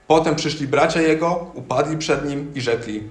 Potem 0.07 0.37
przyszli 0.37 0.69
bracia 0.69 1.03
jego, 1.03 1.51
upadli 1.55 1.97
przed 1.97 2.29
nim 2.29 2.53
i 2.55 2.61
rzekli: 2.61 3.03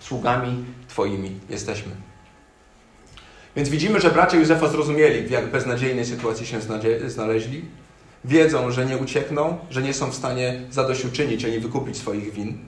Sługami 0.00 0.64
Twoimi 0.88 1.40
jesteśmy. 1.50 1.92
Więc 3.56 3.68
widzimy, 3.68 4.00
że 4.00 4.10
bracia 4.10 4.36
Józefa 4.36 4.68
zrozumieli, 4.68 5.26
w 5.26 5.30
jak 5.30 5.50
beznadziejnej 5.50 6.06
sytuacji 6.06 6.46
się 6.46 6.58
znaleźli. 7.06 7.64
Wiedzą, 8.24 8.70
że 8.70 8.86
nie 8.86 8.96
uciekną, 8.96 9.58
że 9.70 9.82
nie 9.82 9.94
są 9.94 10.10
w 10.10 10.14
stanie 10.14 10.60
zadośćuczynić 10.70 11.44
ani 11.44 11.58
wykupić 11.58 11.96
swoich 11.96 12.32
win. 12.32 12.58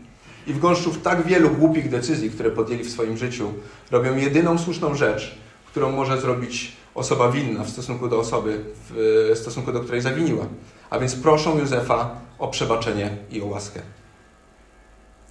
I 0.46 0.52
w 0.52 0.58
gąszczu 0.58 0.94
tak 0.94 1.26
wielu 1.26 1.50
głupich 1.50 1.88
decyzji, 1.88 2.30
które 2.30 2.50
podjęli 2.50 2.84
w 2.84 2.90
swoim 2.90 3.16
życiu, 3.16 3.52
robią 3.90 4.16
jedyną 4.16 4.58
słuszną 4.58 4.94
rzecz, 4.94 5.38
którą 5.66 5.90
może 5.92 6.20
zrobić 6.20 6.72
osoba 6.94 7.30
winna 7.30 7.64
w 7.64 7.70
stosunku 7.70 8.08
do 8.08 8.18
osoby, 8.18 8.64
w 8.90 9.32
stosunku 9.34 9.72
do 9.72 9.80
której 9.80 10.00
zawiniła. 10.00 10.46
A 10.90 10.98
więc 10.98 11.14
proszą 11.14 11.58
Józefa 11.58 12.10
o 12.38 12.48
przebaczenie 12.48 13.16
i 13.30 13.42
o 13.42 13.46
łaskę. 13.46 13.80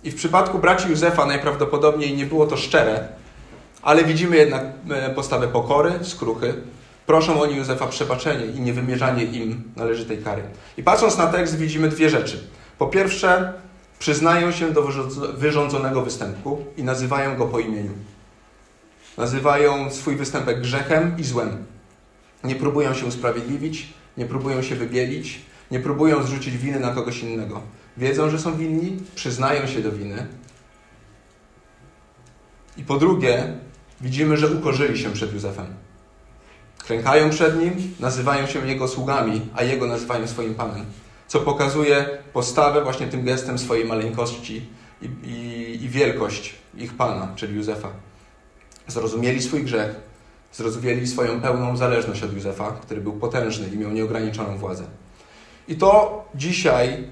I 0.03 0.11
w 0.11 0.15
przypadku 0.15 0.59
braci 0.59 0.89
Józefa 0.89 1.25
najprawdopodobniej 1.25 2.17
nie 2.17 2.25
było 2.25 2.47
to 2.47 2.57
szczere, 2.57 3.07
ale 3.81 4.03
widzimy 4.03 4.37
jednak 4.37 4.63
e, 4.89 5.09
postawę 5.09 5.47
pokory, 5.47 5.91
skruchy. 6.01 6.53
Proszą 7.05 7.41
oni 7.41 7.55
Józefa 7.55 7.87
przebaczenie 7.87 8.45
i 8.45 8.61
niewymierzanie 8.61 9.23
im 9.23 9.63
należytej 9.75 10.17
kary. 10.17 10.43
I 10.77 10.83
patrząc 10.83 11.17
na 11.17 11.27
tekst 11.27 11.57
widzimy 11.57 11.89
dwie 11.89 12.09
rzeczy. 12.09 12.47
Po 12.77 12.87
pierwsze, 12.87 13.53
przyznają 13.99 14.51
się 14.51 14.71
do 14.71 14.87
wyrządzonego 15.33 16.01
występku 16.01 16.65
i 16.77 16.83
nazywają 16.83 17.37
go 17.37 17.45
po 17.45 17.59
imieniu. 17.59 17.91
Nazywają 19.17 19.91
swój 19.91 20.15
występek 20.15 20.61
grzechem 20.61 21.15
i 21.17 21.23
złem. 21.23 21.65
Nie 22.43 22.55
próbują 22.55 22.93
się 22.93 23.05
usprawiedliwić, 23.05 23.93
nie 24.17 24.25
próbują 24.25 24.61
się 24.61 24.75
wybielić, 24.75 25.41
nie 25.71 25.79
próbują 25.79 26.23
zrzucić 26.23 26.57
winy 26.57 26.79
na 26.79 26.89
kogoś 26.89 27.19
innego. 27.19 27.61
Wiedzą, 27.97 28.29
że 28.29 28.39
są 28.39 28.57
winni, 28.57 28.97
przyznają 29.15 29.67
się 29.67 29.81
do 29.81 29.91
winy. 29.91 30.27
I 32.77 32.83
po 32.83 32.97
drugie, 32.97 33.53
widzimy, 34.01 34.37
że 34.37 34.47
ukorzyli 34.47 34.99
się 34.99 35.11
przed 35.11 35.33
Józefem. 35.33 35.65
Klękają 36.77 37.29
przed 37.29 37.59
nim, 37.59 37.95
nazywają 37.99 38.47
się 38.47 38.67
jego 38.67 38.87
sługami, 38.87 39.41
a 39.55 39.63
jego 39.63 39.87
nazywają 39.87 40.27
swoim 40.27 40.55
panem. 40.55 40.85
Co 41.27 41.39
pokazuje 41.39 42.09
postawę 42.33 42.83
właśnie 42.83 43.07
tym 43.07 43.23
gestem 43.23 43.59
swojej 43.59 43.85
maleńkości 43.85 44.69
i, 45.01 45.05
i, 45.27 45.83
i 45.83 45.89
wielkość 45.89 46.55
ich 46.77 46.93
pana, 46.93 47.33
czyli 47.35 47.55
Józefa. 47.55 47.89
Zrozumieli 48.89 49.41
swój 49.41 49.63
grzech, 49.63 49.95
zrozumieli 50.53 51.07
swoją 51.07 51.41
pełną 51.41 51.77
zależność 51.77 52.23
od 52.23 52.33
Józefa, 52.33 52.71
który 52.71 53.01
był 53.01 53.13
potężny 53.13 53.67
i 53.67 53.77
miał 53.77 53.91
nieograniczoną 53.91 54.57
władzę. 54.57 54.83
I 55.67 55.75
to 55.75 56.23
dzisiaj 56.35 57.07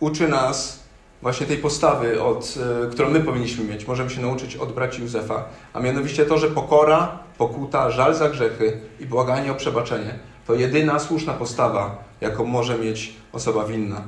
uczy 0.00 0.28
nas 0.28 0.78
właśnie 1.22 1.46
tej 1.46 1.56
postawy, 1.56 2.22
od, 2.22 2.54
e, 2.86 2.90
którą 2.90 3.10
my 3.10 3.20
powinniśmy 3.20 3.64
mieć. 3.64 3.86
Możemy 3.86 4.10
się 4.10 4.20
nauczyć 4.20 4.56
od 4.56 4.72
braci 4.72 5.02
Józefa, 5.02 5.44
a 5.72 5.80
mianowicie 5.80 6.26
to, 6.26 6.38
że 6.38 6.50
pokora, 6.50 7.18
pokuta, 7.38 7.90
żal 7.90 8.14
za 8.14 8.28
grzechy 8.28 8.80
i 9.00 9.06
błaganie 9.06 9.52
o 9.52 9.54
przebaczenie 9.54 10.18
to 10.48 10.54
jedyna 10.54 10.98
słuszna 10.98 11.32
postawa, 11.32 12.04
jaką 12.20 12.44
może 12.44 12.78
mieć 12.78 13.14
osoba 13.32 13.64
winna. 13.64 14.02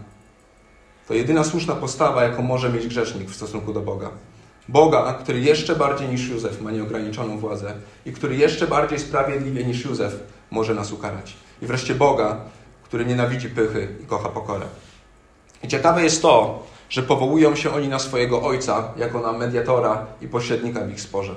To 1.09 1.15
jedyna 1.15 1.45
słuszna 1.45 1.75
postawa, 1.75 2.23
jaką 2.25 2.43
może 2.43 2.73
mieć 2.73 2.87
grzesznik 2.87 3.31
w 3.31 3.35
stosunku 3.35 3.73
do 3.73 3.81
Boga. 3.81 4.11
Boga, 4.71 5.12
który 5.12 5.41
jeszcze 5.41 5.77
bardziej 5.77 6.09
niż 6.09 6.29
Józef 6.29 6.61
ma 6.61 6.71
nieograniczoną 6.71 7.39
władzę 7.39 7.75
i 8.07 8.12
który 8.12 8.37
jeszcze 8.37 8.67
bardziej 8.67 8.99
sprawiedliwie 8.99 9.65
niż 9.65 9.85
Józef 9.85 10.17
może 10.50 10.75
nas 10.75 10.93
ukarać. 10.93 11.37
I 11.62 11.67
wreszcie 11.67 11.95
Boga, 11.95 12.37
który 12.85 13.07
nienawidzi 13.07 13.49
pychy 13.49 13.89
i 14.03 14.07
kocha 14.07 14.29
pokorę. 14.29 14.67
I 15.62 15.69
ciekawe 15.69 16.05
jest 16.05 16.23
to, 16.23 16.62
że 16.91 17.03
powołują 17.03 17.57
się 17.57 17.71
oni 17.75 17.89
na 17.89 17.99
swojego 17.99 18.43
ojca 18.43 18.93
jako 18.97 19.21
na 19.21 19.33
mediatora 19.33 20.07
i 20.21 20.29
pośrednika 20.29 20.81
w 20.81 20.91
ich 20.91 21.00
sporze. 21.00 21.35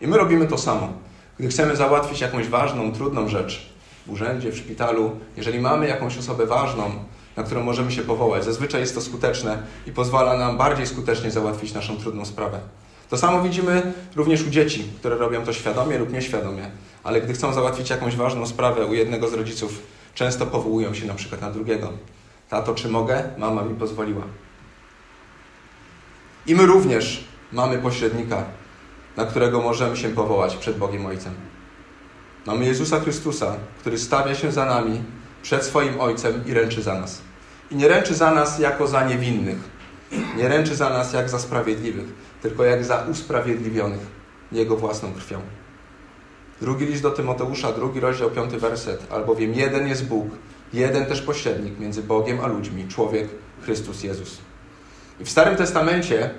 I 0.00 0.06
my 0.06 0.16
robimy 0.16 0.46
to 0.46 0.58
samo. 0.58 0.88
Gdy 1.38 1.48
chcemy 1.48 1.76
załatwić 1.76 2.20
jakąś 2.20 2.48
ważną, 2.48 2.92
trudną 2.92 3.28
rzecz 3.28 3.72
w 4.06 4.10
urzędzie, 4.10 4.52
w 4.52 4.58
szpitalu, 4.58 5.10
jeżeli 5.36 5.60
mamy 5.60 5.88
jakąś 5.88 6.18
osobę 6.18 6.46
ważną, 6.46 6.90
na 7.36 7.42
którą 7.42 7.62
możemy 7.62 7.92
się 7.92 8.02
powołać, 8.02 8.44
zazwyczaj 8.44 8.80
jest 8.80 8.94
to 8.94 9.00
skuteczne 9.00 9.62
i 9.86 9.92
pozwala 9.92 10.38
nam 10.38 10.58
bardziej 10.58 10.86
skutecznie 10.86 11.30
załatwić 11.30 11.74
naszą 11.74 11.96
trudną 11.96 12.24
sprawę. 12.24 12.60
To 13.10 13.16
samo 13.16 13.42
widzimy 13.42 13.92
również 14.16 14.42
u 14.42 14.50
dzieci, 14.50 14.84
które 14.98 15.16
robią 15.16 15.44
to 15.44 15.52
świadomie 15.52 15.98
lub 15.98 16.12
nieświadomie, 16.12 16.70
ale 17.04 17.20
gdy 17.20 17.32
chcą 17.32 17.52
załatwić 17.52 17.90
jakąś 17.90 18.16
ważną 18.16 18.46
sprawę 18.46 18.86
u 18.86 18.94
jednego 18.94 19.28
z 19.28 19.32
rodziców, 19.32 19.82
często 20.14 20.46
powołują 20.46 20.94
się 20.94 21.06
na 21.06 21.14
przykład 21.14 21.40
na 21.40 21.50
drugiego. 21.50 21.92
Tato, 22.48 22.74
czy 22.74 22.88
mogę? 22.88 23.22
Mama 23.38 23.62
mi 23.62 23.74
pozwoliła. 23.74 24.22
I 26.46 26.54
my 26.54 26.66
również 26.66 27.24
mamy 27.52 27.78
pośrednika, 27.78 28.44
na 29.16 29.24
którego 29.24 29.60
możemy 29.60 29.96
się 29.96 30.08
powołać 30.08 30.56
przed 30.56 30.78
Bogiem 30.78 31.06
Ojcem. 31.06 31.34
Mamy 32.46 32.64
Jezusa 32.64 33.00
Chrystusa, 33.00 33.56
który 33.80 33.98
stawia 33.98 34.34
się 34.34 34.52
za 34.52 34.64
nami 34.64 35.02
przed 35.42 35.64
swoim 35.64 36.00
Ojcem 36.00 36.46
i 36.46 36.54
ręczy 36.54 36.82
za 36.82 37.00
nas. 37.00 37.20
I 37.70 37.76
nie 37.76 37.88
ręczy 37.88 38.14
za 38.14 38.30
nas 38.30 38.58
jako 38.58 38.86
za 38.86 39.08
niewinnych, 39.08 39.58
nie 40.36 40.48
ręczy 40.48 40.76
za 40.76 40.90
nas 40.90 41.12
jak 41.12 41.30
za 41.30 41.38
sprawiedliwych, 41.38 42.06
tylko 42.42 42.64
jak 42.64 42.84
za 42.84 43.06
usprawiedliwionych 43.10 44.00
Jego 44.52 44.76
własną 44.76 45.12
krwią. 45.12 45.40
Drugi 46.60 46.86
list 46.86 47.02
do 47.02 47.10
Tymoteusza, 47.10 47.72
drugi 47.72 48.00
rozdział, 48.00 48.30
piąty 48.30 48.58
werset. 48.58 49.12
Albowiem 49.12 49.54
jeden 49.54 49.88
jest 49.88 50.06
Bóg, 50.06 50.26
jeden 50.72 51.06
też 51.06 51.22
pośrednik 51.22 51.78
między 51.78 52.02
Bogiem 52.02 52.40
a 52.40 52.46
ludźmi, 52.46 52.88
człowiek 52.88 53.28
Chrystus 53.62 54.02
Jezus. 54.02 54.38
I 55.20 55.24
w 55.24 55.30
Starym 55.30 55.56
Testamencie 55.56 56.30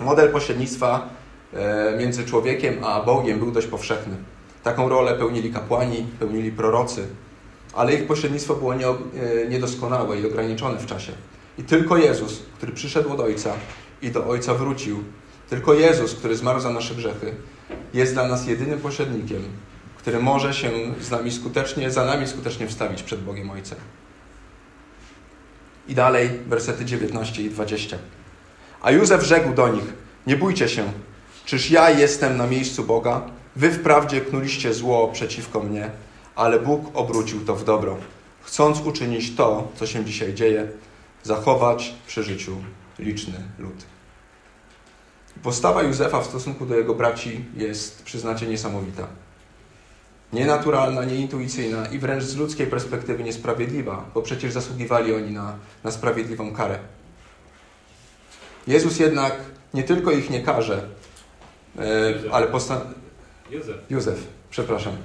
model 0.00 0.32
pośrednictwa 0.32 1.08
e, 1.54 1.96
między 1.98 2.24
człowiekiem 2.24 2.84
a 2.84 3.02
Bogiem 3.02 3.38
był 3.38 3.50
dość 3.50 3.66
powszechny. 3.66 4.16
Taką 4.62 4.88
rolę 4.88 5.14
pełnili 5.14 5.52
kapłani, 5.52 6.06
pełnili 6.18 6.52
prorocy, 6.52 7.06
ale 7.72 7.94
ich 7.94 8.06
pośrednictwo 8.06 8.54
było 8.54 8.74
e, 8.74 8.80
niedoskonałe 9.48 10.20
i 10.20 10.26
ograniczone 10.26 10.78
w 10.78 10.86
czasie. 10.86 11.12
I 11.58 11.62
tylko 11.62 11.96
Jezus, 11.96 12.42
który 12.56 12.72
przyszedł 12.72 13.12
od 13.12 13.20
Ojca 13.20 13.52
i 14.02 14.10
do 14.10 14.26
Ojca 14.26 14.54
wrócił, 14.54 15.04
tylko 15.50 15.74
Jezus, 15.74 16.14
który 16.14 16.36
zmarł 16.36 16.60
za 16.60 16.70
nasze 16.70 16.94
grzechy, 16.94 17.34
jest 17.94 18.14
dla 18.14 18.28
nas 18.28 18.46
jedynym 18.46 18.80
pośrednikiem, 18.80 19.42
który 19.96 20.20
może 20.20 20.54
się 20.54 20.70
z 21.00 21.10
nami 21.10 21.32
skutecznie, 21.32 21.90
za 21.90 22.04
nami 22.04 22.28
skutecznie 22.28 22.68
wstawić 22.68 23.02
przed 23.02 23.22
Bogiem 23.22 23.50
Ojcem. 23.50 23.78
I 25.88 25.94
dalej 25.94 26.30
wersety 26.46 26.84
19 26.84 27.42
i 27.42 27.50
20. 27.50 27.98
A 28.82 28.90
Józef 28.90 29.22
rzekł 29.22 29.54
do 29.54 29.68
nich: 29.68 29.84
Nie 30.26 30.36
bójcie 30.36 30.68
się, 30.68 30.92
czyż 31.44 31.70
ja 31.70 31.90
jestem 31.90 32.36
na 32.36 32.46
miejscu 32.46 32.84
Boga? 32.84 33.22
Wy 33.56 33.70
wprawdzie 33.70 34.20
knuliście 34.20 34.74
zło 34.74 35.08
przeciwko 35.08 35.60
mnie, 35.60 35.90
ale 36.36 36.60
Bóg 36.60 36.90
obrócił 36.94 37.44
to 37.44 37.56
w 37.56 37.64
dobro, 37.64 37.96
chcąc 38.42 38.80
uczynić 38.80 39.36
to, 39.36 39.68
co 39.76 39.86
się 39.86 40.04
dzisiaj 40.04 40.34
dzieje, 40.34 40.68
zachować 41.22 41.94
przy 42.06 42.22
życiu 42.22 42.56
liczny 42.98 43.34
lud. 43.58 43.84
Postawa 45.42 45.82
Józefa 45.82 46.20
w 46.20 46.26
stosunku 46.26 46.66
do 46.66 46.76
jego 46.76 46.94
braci 46.94 47.44
jest, 47.56 48.02
przyznacie, 48.02 48.46
niesamowita. 48.46 49.06
Nienaturalna, 50.32 51.04
nieintuicyjna 51.04 51.86
i 51.86 51.98
wręcz 51.98 52.22
z 52.22 52.36
ludzkiej 52.36 52.66
perspektywy 52.66 53.24
niesprawiedliwa, 53.24 54.04
bo 54.14 54.22
przecież 54.22 54.52
zasługiwali 54.52 55.14
oni 55.14 55.30
na, 55.30 55.56
na 55.84 55.90
sprawiedliwą 55.90 56.54
karę. 56.54 56.78
Jezus 58.66 58.98
jednak 58.98 59.36
nie 59.74 59.82
tylko 59.82 60.10
ich 60.10 60.30
nie 60.30 60.42
karze, 60.42 60.88
e, 61.78 61.82
ale 62.32 62.46
postanawia. 62.46 62.90
Józef. 63.50 63.76
Józef, 63.90 64.26
przepraszam. 64.50 64.96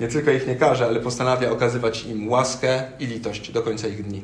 Nie 0.00 0.08
tylko 0.08 0.30
ich 0.30 0.46
nie 0.46 0.56
karze, 0.56 0.86
ale 0.86 1.00
postanawia 1.00 1.50
okazywać 1.50 2.04
im 2.04 2.28
łaskę 2.28 2.82
i 3.00 3.06
litość 3.06 3.52
do 3.52 3.62
końca 3.62 3.88
ich 3.88 4.02
dni. 4.02 4.22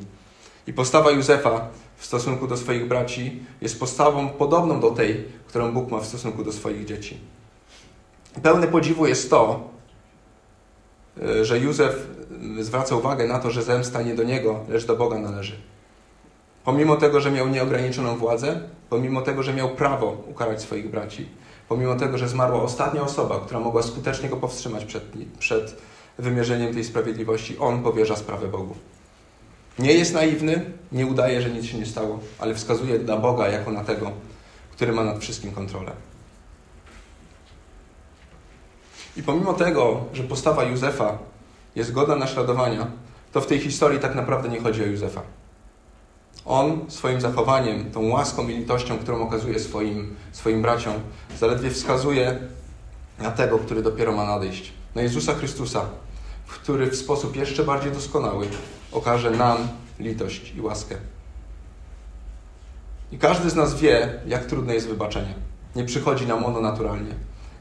I 0.67 0.73
postawa 0.73 1.11
Józefa 1.11 1.67
w 1.97 2.05
stosunku 2.05 2.47
do 2.47 2.57
swoich 2.57 2.87
braci 2.87 3.43
jest 3.61 3.79
postawą 3.79 4.29
podobną 4.29 4.79
do 4.79 4.91
tej, 4.91 5.25
którą 5.47 5.71
Bóg 5.71 5.91
ma 5.91 5.99
w 5.99 6.05
stosunku 6.05 6.43
do 6.43 6.51
swoich 6.51 6.85
dzieci. 6.85 7.17
Pełne 8.43 8.67
podziwu 8.67 9.07
jest 9.07 9.29
to, 9.29 9.69
że 11.41 11.59
Józef 11.59 12.07
zwraca 12.59 12.95
uwagę 12.95 13.27
na 13.27 13.39
to, 13.39 13.51
że 13.51 13.63
zemsta 13.63 14.01
nie 14.01 14.15
do 14.15 14.23
niego, 14.23 14.59
lecz 14.69 14.85
do 14.85 14.95
Boga 14.95 15.19
należy. 15.19 15.55
Pomimo 16.63 16.95
tego, 16.95 17.21
że 17.21 17.31
miał 17.31 17.47
nieograniczoną 17.47 18.17
władzę, 18.17 18.59
pomimo 18.89 19.21
tego, 19.21 19.43
że 19.43 19.53
miał 19.53 19.69
prawo 19.69 20.23
ukarać 20.27 20.61
swoich 20.61 20.89
braci, 20.89 21.29
pomimo 21.69 21.95
tego, 21.95 22.17
że 22.17 22.29
zmarła 22.29 22.61
ostatnia 22.61 23.01
osoba, 23.01 23.39
która 23.39 23.59
mogła 23.59 23.83
skutecznie 23.83 24.29
go 24.29 24.37
powstrzymać 24.37 24.85
przed, 24.85 25.03
przed 25.39 25.75
wymierzeniem 26.17 26.73
tej 26.73 26.83
sprawiedliwości, 26.83 27.57
on 27.57 27.83
powierza 27.83 28.15
sprawę 28.15 28.47
Bogu. 28.47 28.75
Nie 29.79 29.93
jest 29.93 30.13
naiwny, 30.13 30.71
nie 30.91 31.05
udaje, 31.05 31.41
że 31.41 31.49
nic 31.49 31.65
się 31.65 31.77
nie 31.77 31.85
stało, 31.85 32.19
ale 32.39 32.55
wskazuje 32.55 32.99
na 32.99 33.17
Boga 33.17 33.47
jako 33.47 33.71
na 33.71 33.83
tego, 33.83 34.11
który 34.71 34.93
ma 34.93 35.03
nad 35.03 35.19
wszystkim 35.19 35.51
kontrolę. 35.51 35.91
I 39.17 39.23
pomimo 39.23 39.53
tego, 39.53 40.05
że 40.13 40.23
postawa 40.23 40.63
Józefa 40.63 41.17
jest 41.75 41.91
godna 41.91 42.15
naśladowania, 42.15 42.87
to 43.31 43.41
w 43.41 43.47
tej 43.47 43.59
historii 43.59 43.99
tak 43.99 44.15
naprawdę 44.15 44.49
nie 44.49 44.59
chodzi 44.59 44.83
o 44.83 44.85
Józefa. 44.85 45.21
On 46.45 46.85
swoim 46.87 47.21
zachowaniem, 47.21 47.91
tą 47.91 48.09
łaską 48.09 48.47
i 48.47 48.57
litością, 48.57 48.97
którą 48.97 49.21
okazuje 49.21 49.59
swoim, 49.59 50.15
swoim 50.31 50.61
braciom, 50.61 50.93
zaledwie 51.39 51.69
wskazuje 51.69 52.39
na 53.19 53.31
tego, 53.31 53.59
który 53.59 53.83
dopiero 53.83 54.11
ma 54.11 54.25
nadejść. 54.25 54.73
Na 54.95 55.01
Jezusa 55.01 55.33
Chrystusa, 55.33 55.85
który 56.47 56.91
w 56.91 56.95
sposób 56.95 57.35
jeszcze 57.35 57.63
bardziej 57.63 57.91
doskonały 57.91 58.47
okaże 58.91 59.31
nam 59.31 59.57
litość 59.99 60.53
i 60.55 60.61
łaskę. 60.61 60.95
I 63.11 63.17
każdy 63.17 63.49
z 63.49 63.55
nas 63.55 63.75
wie, 63.75 64.19
jak 64.27 64.45
trudne 64.45 64.73
jest 64.73 64.87
wybaczenie. 64.87 65.33
Nie 65.75 65.83
przychodzi 65.83 66.27
nam 66.27 66.45
ono 66.45 66.61
naturalnie. 66.61 67.11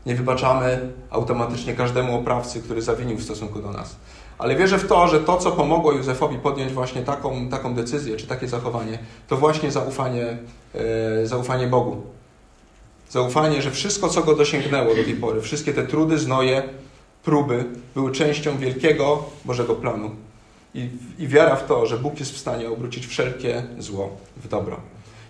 Nie 0.07 0.15
wybaczamy 0.15 0.93
automatycznie 1.11 1.75
każdemu 1.75 2.19
oprawcy, 2.19 2.63
który 2.63 2.83
zawinił 2.83 3.17
w 3.17 3.23
stosunku 3.23 3.63
do 3.63 3.71
nas. 3.71 3.97
Ale 4.39 4.57
wierzę 4.57 4.79
w 4.79 4.89
to, 4.89 5.09
że 5.09 5.21
to, 5.21 5.37
co 5.37 5.53
pomogło 5.53 5.93
Józefowi 5.93 6.39
podjąć 6.39 6.73
właśnie 6.73 7.03
taką, 7.03 7.49
taką 7.49 7.75
decyzję, 7.75 8.17
czy 8.17 8.27
takie 8.27 8.49
zachowanie, 8.49 8.99
to 9.29 9.37
właśnie 9.37 9.71
zaufanie, 9.71 10.39
e, 10.75 11.27
zaufanie 11.27 11.67
Bogu. 11.67 12.03
Zaufanie, 13.11 13.63
że 13.63 13.71
wszystko, 13.71 14.09
co 14.09 14.23
go 14.23 14.35
dosięgnęło 14.35 14.95
do 14.95 15.05
tej 15.05 15.15
pory, 15.15 15.41
wszystkie 15.41 15.73
te 15.73 15.87
trudy, 15.87 16.19
znoje, 16.19 16.63
próby, 17.25 17.65
były 17.95 18.13
częścią 18.13 18.59
wielkiego 18.59 19.23
Bożego 19.45 19.75
planu. 19.75 20.11
I, 20.75 20.89
I 21.19 21.29
wiara 21.29 21.57
w 21.57 21.67
to, 21.67 21.87
że 21.87 21.99
Bóg 21.99 22.21
jest 22.21 22.33
w 22.33 22.39
stanie 22.39 22.69
obrócić 22.69 23.07
wszelkie 23.07 23.63
zło 23.79 24.17
w 24.37 24.49
dobro. 24.49 24.77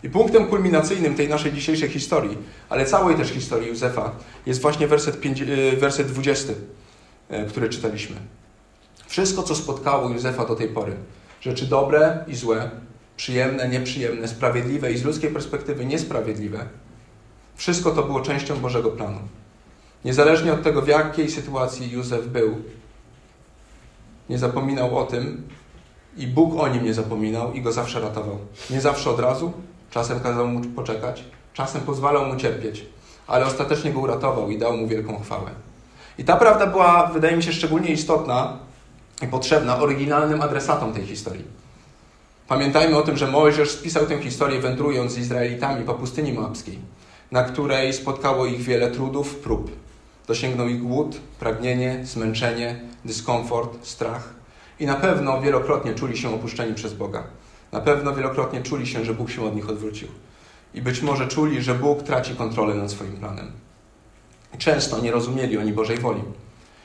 I 0.05 0.09
punktem 0.09 0.47
kulminacyjnym 0.47 1.15
tej 1.15 1.29
naszej 1.29 1.53
dzisiejszej 1.53 1.89
historii, 1.89 2.39
ale 2.69 2.87
całej 2.87 3.17
też 3.17 3.29
historii 3.29 3.69
Józefa, 3.69 4.13
jest 4.47 4.61
właśnie 4.61 4.89
werset, 4.89 5.21
5, 5.21 5.43
e, 5.43 5.77
werset 5.77 6.07
20, 6.07 6.53
e, 7.29 7.45
który 7.45 7.69
czytaliśmy. 7.69 8.17
Wszystko, 9.07 9.43
co 9.43 9.55
spotkało 9.55 10.11
Józefa 10.11 10.45
do 10.45 10.55
tej 10.55 10.69
pory, 10.69 10.97
rzeczy 11.41 11.67
dobre 11.67 12.25
i 12.29 12.35
złe, 12.35 12.71
przyjemne, 13.17 13.69
nieprzyjemne, 13.69 14.29
sprawiedliwe 14.29 14.93
i 14.93 14.99
z 14.99 15.05
ludzkiej 15.05 15.31
perspektywy 15.31 15.85
niesprawiedliwe, 15.87 16.67
wszystko 17.55 17.91
to 17.91 18.03
było 18.03 18.21
częścią 18.21 18.57
Bożego 18.57 18.91
planu. 18.91 19.19
Niezależnie 20.05 20.53
od 20.53 20.63
tego, 20.63 20.83
w 20.83 20.89
jakiej 20.89 21.31
sytuacji 21.31 21.91
Józef 21.91 22.27
był, 22.27 22.63
nie 24.29 24.39
zapominał 24.39 24.99
o 24.99 25.05
tym 25.05 25.43
i 26.17 26.27
Bóg 26.27 26.61
o 26.61 26.69
nim 26.69 26.85
nie 26.85 26.95
zapominał 26.95 27.53
i 27.53 27.63
go 27.63 27.73
zawsze 27.73 28.01
ratował. 28.01 28.39
Nie 28.71 28.81
zawsze 28.81 29.11
od 29.11 29.21
razu, 29.21 29.53
czasem 29.95 30.21
kazał 30.21 30.49
mu 30.49 30.61
poczekać, 30.61 31.25
czasem 31.53 31.81
pozwalał 31.81 32.27
mu 32.27 32.37
cierpieć, 32.37 32.85
ale 33.27 33.47
ostatecznie 33.47 33.93
go 33.93 34.01
uratował 34.01 34.51
i 34.51 34.59
dał 34.59 34.77
mu 34.77 34.89
wielką 34.89 35.21
chwałę. 35.23 35.51
I 36.19 36.25
ta 36.25 36.37
prawda 36.37 36.67
była, 36.67 37.07
wydaje 37.07 37.37
mi 37.37 37.43
się, 37.43 37.53
szczególnie 37.53 37.89
istotna 37.89 38.59
i 39.23 39.27
potrzebna 39.27 39.79
oryginalnym 39.79 40.43
adresatom 40.43 40.93
tej 40.93 41.07
historii. 41.07 41.45
Pamiętajmy 42.49 42.97
o 42.97 43.03
tym, 43.03 43.17
że 43.17 43.27
Mojżesz 43.27 43.71
spisał 43.71 44.07
tę 44.07 44.23
historię 44.23 44.61
wędrując 44.61 45.13
z 45.13 45.19
Izraelitami 45.19 45.85
po 45.85 45.95
pustyni 45.95 46.33
moabskiej, 46.33 46.79
na 47.31 47.45
której 47.45 47.93
spotkało 47.93 48.47
ich 48.47 48.63
wiele 48.63 48.91
trudów, 48.91 49.37
prób. 49.37 49.71
Dosięgnął 50.27 50.69
ich 50.69 50.83
głód, 50.83 51.17
pragnienie, 51.41 52.01
zmęczenie, 52.05 52.81
dyskomfort, 53.05 53.87
strach 53.87 54.35
i 54.81 54.87
na 54.87 54.95
pewno 54.95 55.41
wielokrotnie 55.41 55.95
czuli 55.95 56.19
się 56.19 56.35
opuszczeni 56.35 56.75
przez 56.75 56.95
Boga. 56.95 57.25
Na 57.75 57.81
pewno 57.81 58.15
wielokrotnie 58.15 58.63
czuli 58.63 58.87
się, 58.87 59.05
że 59.05 59.15
Bóg 59.15 59.31
się 59.31 59.45
od 59.45 59.55
nich 59.55 59.69
odwrócił. 59.69 60.09
I 60.75 60.83
być 60.83 61.03
może 61.03 61.29
czuli, 61.29 61.63
że 61.63 61.75
Bóg 61.75 62.03
traci 62.03 62.35
kontrolę 62.35 62.75
nad 62.75 62.91
swoim 62.91 63.17
planem. 63.17 63.53
Często 64.59 65.01
nie 65.01 65.11
rozumieli 65.11 65.59
oni 65.59 65.73
Bożej 65.73 65.99
woli. 65.99 66.23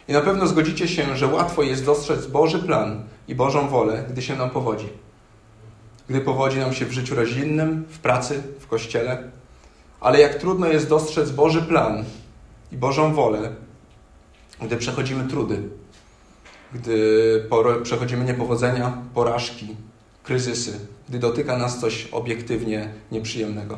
I 0.08 0.14
na 0.14 0.22
pewno 0.22 0.48
zgodzicie 0.48 0.88
się, 0.88 1.18
że 1.18 1.28
łatwo 1.28 1.64
jest 1.64 1.86
dostrzec 1.86 2.28
Boży 2.28 2.60
plan 2.60 3.04
i 3.28 3.36
Bożą 3.36 3.68
wolę, 3.68 4.06
gdy 4.10 4.22
się 4.22 4.36
nam 4.36 4.50
powodzi. 4.50 4.90
Gdy 6.10 6.22
powodzi 6.22 6.58
nam 6.58 6.74
się 6.74 6.86
w 6.86 6.92
życiu 6.92 7.16
rodzinnym, 7.16 7.86
w 7.90 8.00
pracy, 8.00 8.44
w 8.60 8.68
kościele. 8.68 9.32
Ale 10.02 10.20
jak 10.20 10.36
trudno 10.36 10.68
jest 10.68 10.90
dostrzec 10.90 11.32
Boży 11.32 11.62
plan 11.62 12.04
i 12.72 12.78
Bożą 12.78 13.14
wolę, 13.14 13.52
gdy 14.62 14.78
przechodzimy 14.78 15.28
trudy, 15.28 15.62
gdy 16.74 17.50
przechodzimy 17.84 18.26
niepowodzenia, 18.26 18.98
porażki, 19.14 19.76
kryzysy, 20.30 20.80
gdy 21.10 21.20
dotyka 21.20 21.58
nas 21.58 21.80
coś 21.80 22.08
obiektywnie 22.12 22.90
nieprzyjemnego. 23.12 23.78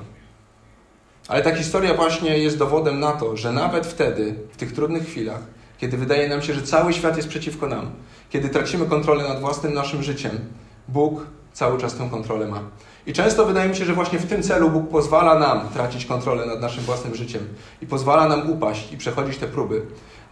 Ale 1.27 1.41
ta 1.41 1.55
historia 1.55 1.93
właśnie 1.93 2.37
jest 2.37 2.57
dowodem 2.57 2.99
na 2.99 3.11
to, 3.11 3.37
że 3.37 3.51
nawet 3.51 3.87
wtedy, 3.87 4.35
w 4.51 4.57
tych 4.57 4.73
trudnych 4.73 5.05
chwilach, 5.05 5.39
kiedy 5.77 5.97
wydaje 5.97 6.29
nam 6.29 6.41
się, 6.41 6.53
że 6.53 6.61
cały 6.61 6.93
świat 6.93 7.17
jest 7.17 7.29
przeciwko 7.29 7.67
nam, 7.67 7.91
kiedy 8.29 8.49
tracimy 8.49 8.85
kontrolę 8.85 9.23
nad 9.23 9.39
własnym 9.39 9.73
naszym 9.73 10.03
życiem, 10.03 10.39
Bóg 10.87 11.25
cały 11.53 11.81
czas 11.81 11.95
tę 11.95 12.07
kontrolę 12.11 12.47
ma. 12.47 12.61
I 13.07 13.13
często 13.13 13.45
wydaje 13.45 13.69
mi 13.69 13.75
się, 13.75 13.85
że 13.85 13.93
właśnie 13.93 14.19
w 14.19 14.25
tym 14.25 14.43
celu 14.43 14.69
Bóg 14.69 14.89
pozwala 14.89 15.39
nam 15.39 15.69
tracić 15.69 16.05
kontrolę 16.05 16.45
nad 16.45 16.61
naszym 16.61 16.83
własnym 16.83 17.15
życiem 17.15 17.47
i 17.81 17.87
pozwala 17.87 18.27
nam 18.27 18.51
upaść 18.51 18.93
i 18.93 18.97
przechodzić 18.97 19.37
te 19.37 19.47
próby, 19.47 19.81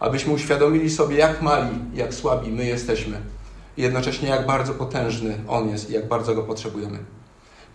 abyśmy 0.00 0.32
uświadomili 0.32 0.90
sobie, 0.90 1.16
jak 1.16 1.42
mali, 1.42 1.78
jak 1.94 2.14
słabi 2.14 2.50
my 2.50 2.64
jesteśmy 2.64 3.39
i 3.76 3.82
jednocześnie 3.82 4.28
jak 4.28 4.46
bardzo 4.46 4.74
potężny 4.74 5.38
On 5.48 5.68
jest 5.68 5.90
i 5.90 5.92
jak 5.92 6.08
bardzo 6.08 6.34
Go 6.34 6.42
potrzebujemy. 6.42 6.98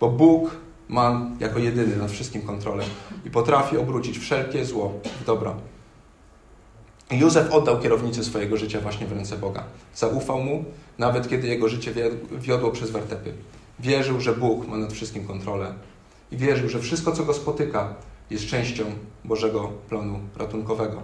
Bo 0.00 0.10
Bóg 0.10 0.50
ma 0.88 1.30
jako 1.40 1.58
jedyny 1.58 1.96
nad 1.96 2.10
wszystkim 2.10 2.42
kontrolę 2.42 2.84
i 3.24 3.30
potrafi 3.30 3.78
obrócić 3.78 4.18
wszelkie 4.18 4.64
zło 4.64 4.92
w 5.20 5.24
dobro. 5.24 5.56
Józef 7.10 7.52
oddał 7.52 7.80
kierownicę 7.80 8.24
swojego 8.24 8.56
życia 8.56 8.80
właśnie 8.80 9.06
w 9.06 9.12
ręce 9.12 9.38
Boga. 9.38 9.64
Zaufał 9.94 10.40
mu, 10.40 10.64
nawet 10.98 11.28
kiedy 11.28 11.48
jego 11.48 11.68
życie 11.68 11.92
wiodło 12.32 12.70
przez 12.70 12.90
wertepy. 12.90 13.32
Wierzył, 13.78 14.20
że 14.20 14.32
Bóg 14.32 14.68
ma 14.68 14.76
nad 14.76 14.92
wszystkim 14.92 15.26
kontrolę 15.26 15.74
i 16.32 16.36
wierzył, 16.36 16.68
że 16.68 16.78
wszystko, 16.78 17.12
co 17.12 17.24
go 17.24 17.34
spotyka, 17.34 17.94
jest 18.30 18.46
częścią 18.46 18.84
Bożego 19.24 19.72
planu 19.88 20.20
ratunkowego. 20.36 21.02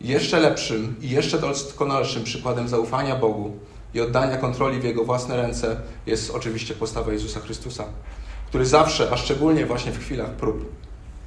Jeszcze 0.00 0.40
lepszym 0.40 0.96
i 1.00 1.10
jeszcze 1.10 1.38
doskonalszym 1.38 2.24
przykładem 2.24 2.68
zaufania 2.68 3.16
Bogu 3.16 3.52
i 3.94 4.00
oddania 4.00 4.36
kontroli 4.36 4.80
w 4.80 4.84
Jego 4.84 5.04
własne 5.04 5.36
ręce 5.36 5.80
jest 6.06 6.30
oczywiście 6.30 6.74
postawa 6.74 7.12
Jezusa 7.12 7.40
Chrystusa, 7.40 7.84
który 8.48 8.66
zawsze, 8.66 9.08
a 9.12 9.16
szczególnie 9.16 9.66
właśnie 9.66 9.92
w 9.92 9.98
chwilach 9.98 10.30
prób 10.30 10.72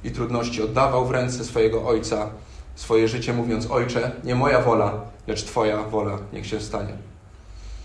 i 0.04 0.10
trudności, 0.10 0.62
oddawał 0.62 1.06
w 1.06 1.10
ręce 1.10 1.44
swojego 1.44 1.86
Ojca 1.86 2.30
swoje 2.74 3.08
życie, 3.08 3.32
mówiąc: 3.32 3.70
Ojcze, 3.70 4.10
nie 4.24 4.34
moja 4.34 4.60
wola, 4.60 5.00
lecz 5.26 5.44
Twoja 5.44 5.82
wola 5.82 6.18
niech 6.32 6.46
się 6.46 6.60
stanie. 6.60 6.96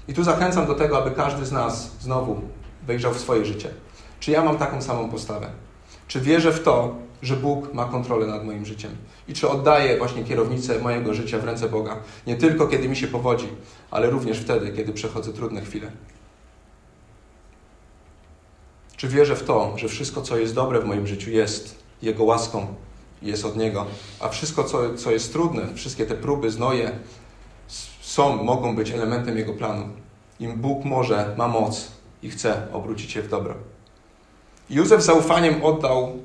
I 0.07 0.13
tu 0.13 0.23
zachęcam 0.23 0.67
do 0.67 0.75
tego, 0.75 0.97
aby 0.97 1.11
każdy 1.11 1.45
z 1.45 1.51
nas 1.51 1.91
znowu 2.01 2.41
wejrzał 2.87 3.13
w 3.13 3.19
swoje 3.19 3.45
życie. 3.45 3.69
Czy 4.19 4.31
ja 4.31 4.43
mam 4.43 4.57
taką 4.57 4.81
samą 4.81 5.09
postawę? 5.09 5.49
Czy 6.07 6.21
wierzę 6.21 6.51
w 6.51 6.63
to, 6.63 6.95
że 7.21 7.35
Bóg 7.35 7.73
ma 7.73 7.85
kontrolę 7.85 8.27
nad 8.27 8.45
moim 8.45 8.65
życiem? 8.65 8.91
I 9.27 9.33
czy 9.33 9.49
oddaję 9.49 9.97
właśnie 9.97 10.23
kierownicę 10.23 10.79
mojego 10.79 11.13
życia 11.13 11.39
w 11.39 11.43
ręce 11.43 11.69
Boga? 11.69 11.97
Nie 12.27 12.35
tylko 12.35 12.67
kiedy 12.67 12.89
mi 12.89 12.95
się 12.95 13.07
powodzi, 13.07 13.47
ale 13.91 14.09
również 14.09 14.39
wtedy, 14.39 14.71
kiedy 14.71 14.93
przechodzę 14.93 15.33
trudne 15.33 15.61
chwile. 15.61 15.91
Czy 18.97 19.07
wierzę 19.07 19.35
w 19.35 19.43
to, 19.43 19.73
że 19.77 19.87
wszystko, 19.87 20.21
co 20.21 20.37
jest 20.37 20.55
dobre 20.55 20.79
w 20.79 20.85
moim 20.85 21.07
życiu, 21.07 21.31
jest 21.31 21.83
Jego 22.01 22.23
łaską, 22.23 22.67
jest 23.21 23.45
od 23.45 23.57
Niego, 23.57 23.85
a 24.19 24.29
wszystko, 24.29 24.63
co, 24.63 24.95
co 24.95 25.11
jest 25.11 25.31
trudne, 25.33 25.61
wszystkie 25.75 26.05
te 26.05 26.15
próby, 26.15 26.51
znoje, 26.51 26.91
są, 28.01 28.43
mogą 28.43 28.75
być 28.75 28.91
elementem 28.91 29.37
Jego 29.37 29.53
planu. 29.53 29.89
Im 30.39 30.57
Bóg 30.57 30.85
może, 30.85 31.35
ma 31.37 31.47
moc 31.47 31.91
i 32.23 32.29
chce 32.29 32.67
obrócić 32.73 33.15
je 33.15 33.21
w 33.21 33.29
dobro. 33.29 33.55
Józef 34.69 35.03
zaufaniem 35.03 35.63
oddał 35.63 36.17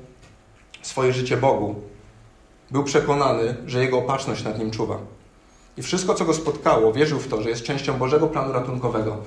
swoje 0.85 1.13
życie 1.13 1.37
Bogu. 1.37 1.75
Był 2.71 2.83
przekonany, 2.83 3.55
że 3.65 3.83
jego 3.83 3.97
opatrzność 3.97 4.43
nad 4.43 4.59
nim 4.59 4.71
czuwa. 4.71 4.97
I 5.77 5.81
wszystko, 5.81 6.13
co 6.13 6.25
go 6.25 6.33
spotkało, 6.33 6.93
wierzył 6.93 7.19
w 7.19 7.27
to, 7.27 7.41
że 7.41 7.49
jest 7.49 7.63
częścią 7.63 7.97
Bożego 7.97 8.27
planu 8.27 8.53
ratunkowego. 8.53 9.17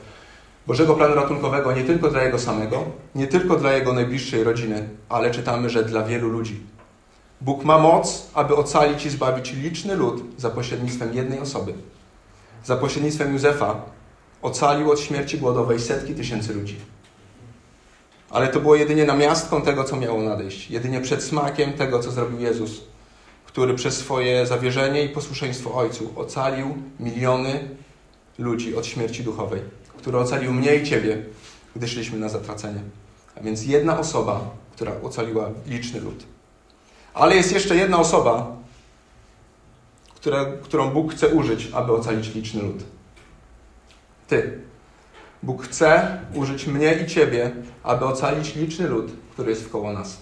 Bożego 0.66 0.94
planu 0.94 1.14
ratunkowego 1.14 1.72
nie 1.72 1.84
tylko 1.84 2.10
dla 2.10 2.22
jego 2.22 2.38
samego, 2.38 2.84
nie 3.14 3.26
tylko 3.26 3.56
dla 3.56 3.72
jego 3.72 3.92
najbliższej 3.92 4.44
rodziny, 4.44 4.88
ale 5.08 5.30
czytamy, 5.30 5.70
że 5.70 5.84
dla 5.84 6.02
wielu 6.02 6.28
ludzi. 6.28 6.60
Bóg 7.40 7.64
ma 7.64 7.78
moc, 7.78 8.26
aby 8.34 8.56
ocalić 8.56 9.06
i 9.06 9.10
zbawić 9.10 9.52
liczny 9.52 9.96
lud 9.96 10.22
za 10.36 10.50
pośrednictwem 10.50 11.14
jednej 11.14 11.40
osoby. 11.40 11.74
Za 12.64 12.76
pośrednictwem 12.76 13.32
Józefa 13.32 13.82
ocalił 14.42 14.90
od 14.90 15.00
śmierci 15.00 15.38
głodowej 15.38 15.80
setki 15.80 16.14
tysięcy 16.14 16.54
ludzi. 16.54 16.76
Ale 18.30 18.48
to 18.48 18.60
było 18.60 18.76
jedynie 18.76 19.04
namiastką 19.04 19.62
tego, 19.62 19.84
co 19.84 19.96
miało 19.96 20.22
nadejść. 20.22 20.70
Jedynie 20.70 21.00
przedsmakiem 21.00 21.72
tego, 21.72 21.98
co 21.98 22.10
zrobił 22.10 22.40
Jezus, 22.40 22.80
który 23.46 23.74
przez 23.74 23.96
swoje 23.96 24.46
zawierzenie 24.46 25.04
i 25.04 25.08
posłuszeństwo 25.08 25.74
Ojcu 25.74 26.12
ocalił 26.16 26.76
miliony 27.00 27.68
ludzi 28.38 28.76
od 28.76 28.86
śmierci 28.86 29.24
duchowej, 29.24 29.60
który 29.98 30.18
ocalił 30.18 30.52
mnie 30.52 30.76
i 30.76 30.86
Ciebie, 30.86 31.22
gdy 31.76 31.88
szliśmy 31.88 32.18
na 32.18 32.28
zatracenie. 32.28 32.80
A 33.36 33.40
więc 33.40 33.66
jedna 33.66 33.98
osoba, 33.98 34.50
która 34.72 34.92
ocaliła 35.02 35.50
liczny 35.66 36.00
lud. 36.00 36.24
Ale 37.14 37.36
jest 37.36 37.52
jeszcze 37.52 37.76
jedna 37.76 37.98
osoba, 37.98 38.56
która, 40.14 40.44
którą 40.62 40.90
Bóg 40.90 41.14
chce 41.14 41.28
użyć, 41.28 41.68
aby 41.72 41.92
ocalić 41.92 42.34
liczny 42.34 42.62
lud. 42.62 42.84
Ty. 44.28 44.60
Bóg 45.42 45.64
chce 45.64 46.18
użyć 46.34 46.66
mnie 46.66 46.94
i 46.94 47.06
Ciebie, 47.06 47.50
aby 47.82 48.04
ocalić 48.04 48.56
liczny 48.56 48.88
lud, 48.88 49.12
który 49.32 49.50
jest 49.50 49.64
wkoło 49.64 49.92
nas. 49.92 50.16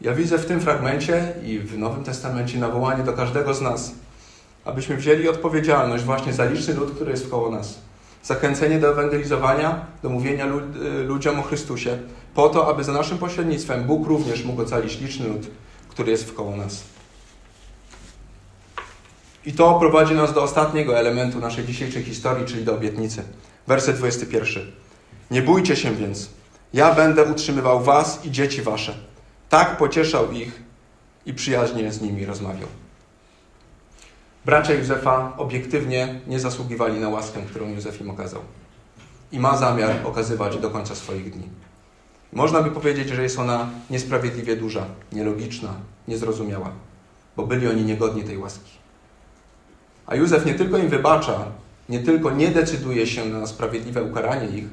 Ja 0.00 0.14
widzę 0.14 0.38
w 0.38 0.46
tym 0.46 0.60
fragmencie 0.60 1.32
i 1.44 1.58
w 1.58 1.78
Nowym 1.78 2.04
Testamencie 2.04 2.58
nawołanie 2.58 3.04
do 3.04 3.12
każdego 3.12 3.54
z 3.54 3.60
nas, 3.60 3.92
abyśmy 4.64 4.96
wzięli 4.96 5.28
odpowiedzialność 5.28 6.04
właśnie 6.04 6.32
za 6.32 6.44
liczny 6.44 6.74
lud, 6.74 6.94
który 6.94 7.10
jest 7.10 7.26
wkoło 7.26 7.50
nas. 7.50 7.78
Zachęcenie 8.22 8.78
do 8.78 8.90
ewangelizowania, 8.90 9.86
do 10.02 10.08
mówienia 10.08 10.46
ludziom 11.06 11.38
o 11.40 11.42
Chrystusie, 11.42 11.98
po 12.34 12.48
to, 12.48 12.68
aby 12.68 12.84
za 12.84 12.92
naszym 12.92 13.18
pośrednictwem 13.18 13.84
Bóg 13.84 14.06
również 14.06 14.44
mógł 14.44 14.62
ocalić 14.62 15.00
liczny 15.00 15.28
lud, 15.28 15.46
który 15.88 16.10
jest 16.10 16.24
wkoło 16.24 16.56
nas. 16.56 16.95
I 19.46 19.52
to 19.52 19.78
prowadzi 19.78 20.14
nas 20.14 20.32
do 20.32 20.42
ostatniego 20.42 20.98
elementu 20.98 21.40
naszej 21.40 21.64
dzisiejszej 21.64 22.02
historii, 22.02 22.46
czyli 22.46 22.64
do 22.64 22.74
obietnicy. 22.74 23.22
Werset 23.66 23.96
21. 23.96 24.62
Nie 25.30 25.42
bójcie 25.42 25.76
się 25.76 25.94
więc. 25.94 26.28
Ja 26.72 26.94
będę 26.94 27.24
utrzymywał 27.24 27.82
was 27.82 28.24
i 28.24 28.30
dzieci 28.30 28.62
wasze. 28.62 28.94
Tak 29.48 29.76
pocieszał 29.76 30.32
ich 30.32 30.62
i 31.26 31.34
przyjaźnie 31.34 31.92
z 31.92 32.00
nimi 32.00 32.26
rozmawiał. 32.26 32.68
Bracia 34.44 34.74
Józefa 34.74 35.32
obiektywnie 35.36 36.20
nie 36.26 36.40
zasługiwali 36.40 37.00
na 37.00 37.08
łaskę, 37.08 37.40
którą 37.42 37.68
Józef 37.68 38.00
im 38.00 38.10
okazał. 38.10 38.40
I 39.32 39.40
ma 39.40 39.56
zamiar 39.56 39.96
okazywać 40.04 40.56
do 40.56 40.70
końca 40.70 40.94
swoich 40.94 41.30
dni. 41.30 41.48
Można 42.32 42.62
by 42.62 42.70
powiedzieć, 42.70 43.08
że 43.08 43.22
jest 43.22 43.38
ona 43.38 43.68
niesprawiedliwie 43.90 44.56
duża, 44.56 44.84
nielogiczna, 45.12 45.74
niezrozumiała, 46.08 46.70
bo 47.36 47.46
byli 47.46 47.68
oni 47.68 47.84
niegodni 47.84 48.24
tej 48.24 48.38
łaski. 48.38 48.75
A 50.06 50.14
Józef 50.14 50.46
nie 50.46 50.54
tylko 50.54 50.78
im 50.78 50.88
wybacza, 50.88 51.44
nie 51.88 52.00
tylko 52.00 52.30
nie 52.30 52.48
decyduje 52.48 53.06
się 53.06 53.24
na 53.24 53.46
sprawiedliwe 53.46 54.02
ukaranie 54.02 54.58
ich, 54.58 54.64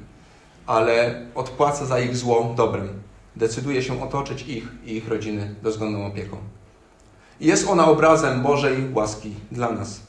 ale 0.66 1.26
odpłaca 1.36 1.86
za 1.86 2.00
ich 2.00 2.18
zło 2.18 2.54
dobrem. 2.58 2.90
Decyduje 3.36 3.84
się 3.84 4.04
otoczyć 4.04 4.42
ich 4.42 4.68
i 4.86 4.96
ich 4.96 5.08
rodziny 5.08 5.56
dozgonną 5.64 6.06
opieką. 6.06 6.38
I 7.40 7.48
jest 7.48 7.68
ona 7.68 7.88
obrazem 7.88 8.42
Bożej 8.42 8.94
łaski 8.94 9.34
dla 9.52 9.72
nas. 9.72 10.00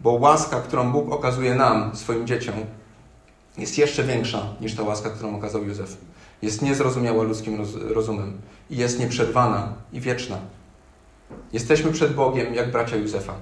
Bo 0.00 0.12
łaska, 0.12 0.60
którą 0.60 0.92
Bóg 0.92 1.12
okazuje 1.12 1.54
nam, 1.54 1.96
swoim 1.96 2.26
dzieciom, 2.26 2.54
jest 3.58 3.78
jeszcze 3.78 4.04
większa 4.04 4.42
niż 4.60 4.74
ta 4.74 4.82
łaska, 4.82 5.10
którą 5.10 5.36
okazał 5.36 5.64
Józef. 5.64 5.96
Jest 6.42 6.62
niezrozumiała 6.62 7.22
ludzkim 7.22 7.58
rozumem 7.74 8.40
i 8.70 8.76
jest 8.76 8.98
nieprzerwana 8.98 9.72
i 9.92 10.00
wieczna. 10.00 10.38
Jesteśmy 11.52 11.92
przed 11.92 12.14
Bogiem 12.14 12.54
jak 12.54 12.70
bracia 12.70 12.96
Józefa. 12.96 13.34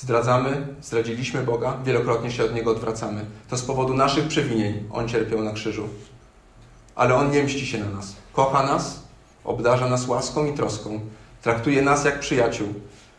Zdradzamy, 0.00 0.66
zdradziliśmy 0.82 1.42
Boga, 1.42 1.76
wielokrotnie 1.84 2.30
się 2.30 2.44
od 2.44 2.54
Niego 2.54 2.70
odwracamy. 2.70 3.24
To 3.48 3.56
z 3.56 3.62
powodu 3.62 3.94
naszych 3.94 4.28
przewinień 4.28 4.84
On 4.92 5.08
cierpiał 5.08 5.44
na 5.44 5.52
krzyżu. 5.52 5.88
Ale 6.94 7.14
On 7.14 7.30
nie 7.30 7.42
mści 7.42 7.66
się 7.66 7.78
na 7.78 7.90
nas. 7.90 8.16
Kocha 8.32 8.66
nas, 8.66 9.02
obdarza 9.44 9.88
nas 9.88 10.08
łaską 10.08 10.46
i 10.46 10.52
troską, 10.52 11.00
traktuje 11.42 11.82
nas 11.82 12.04
jak 12.04 12.20
przyjaciół 12.20 12.68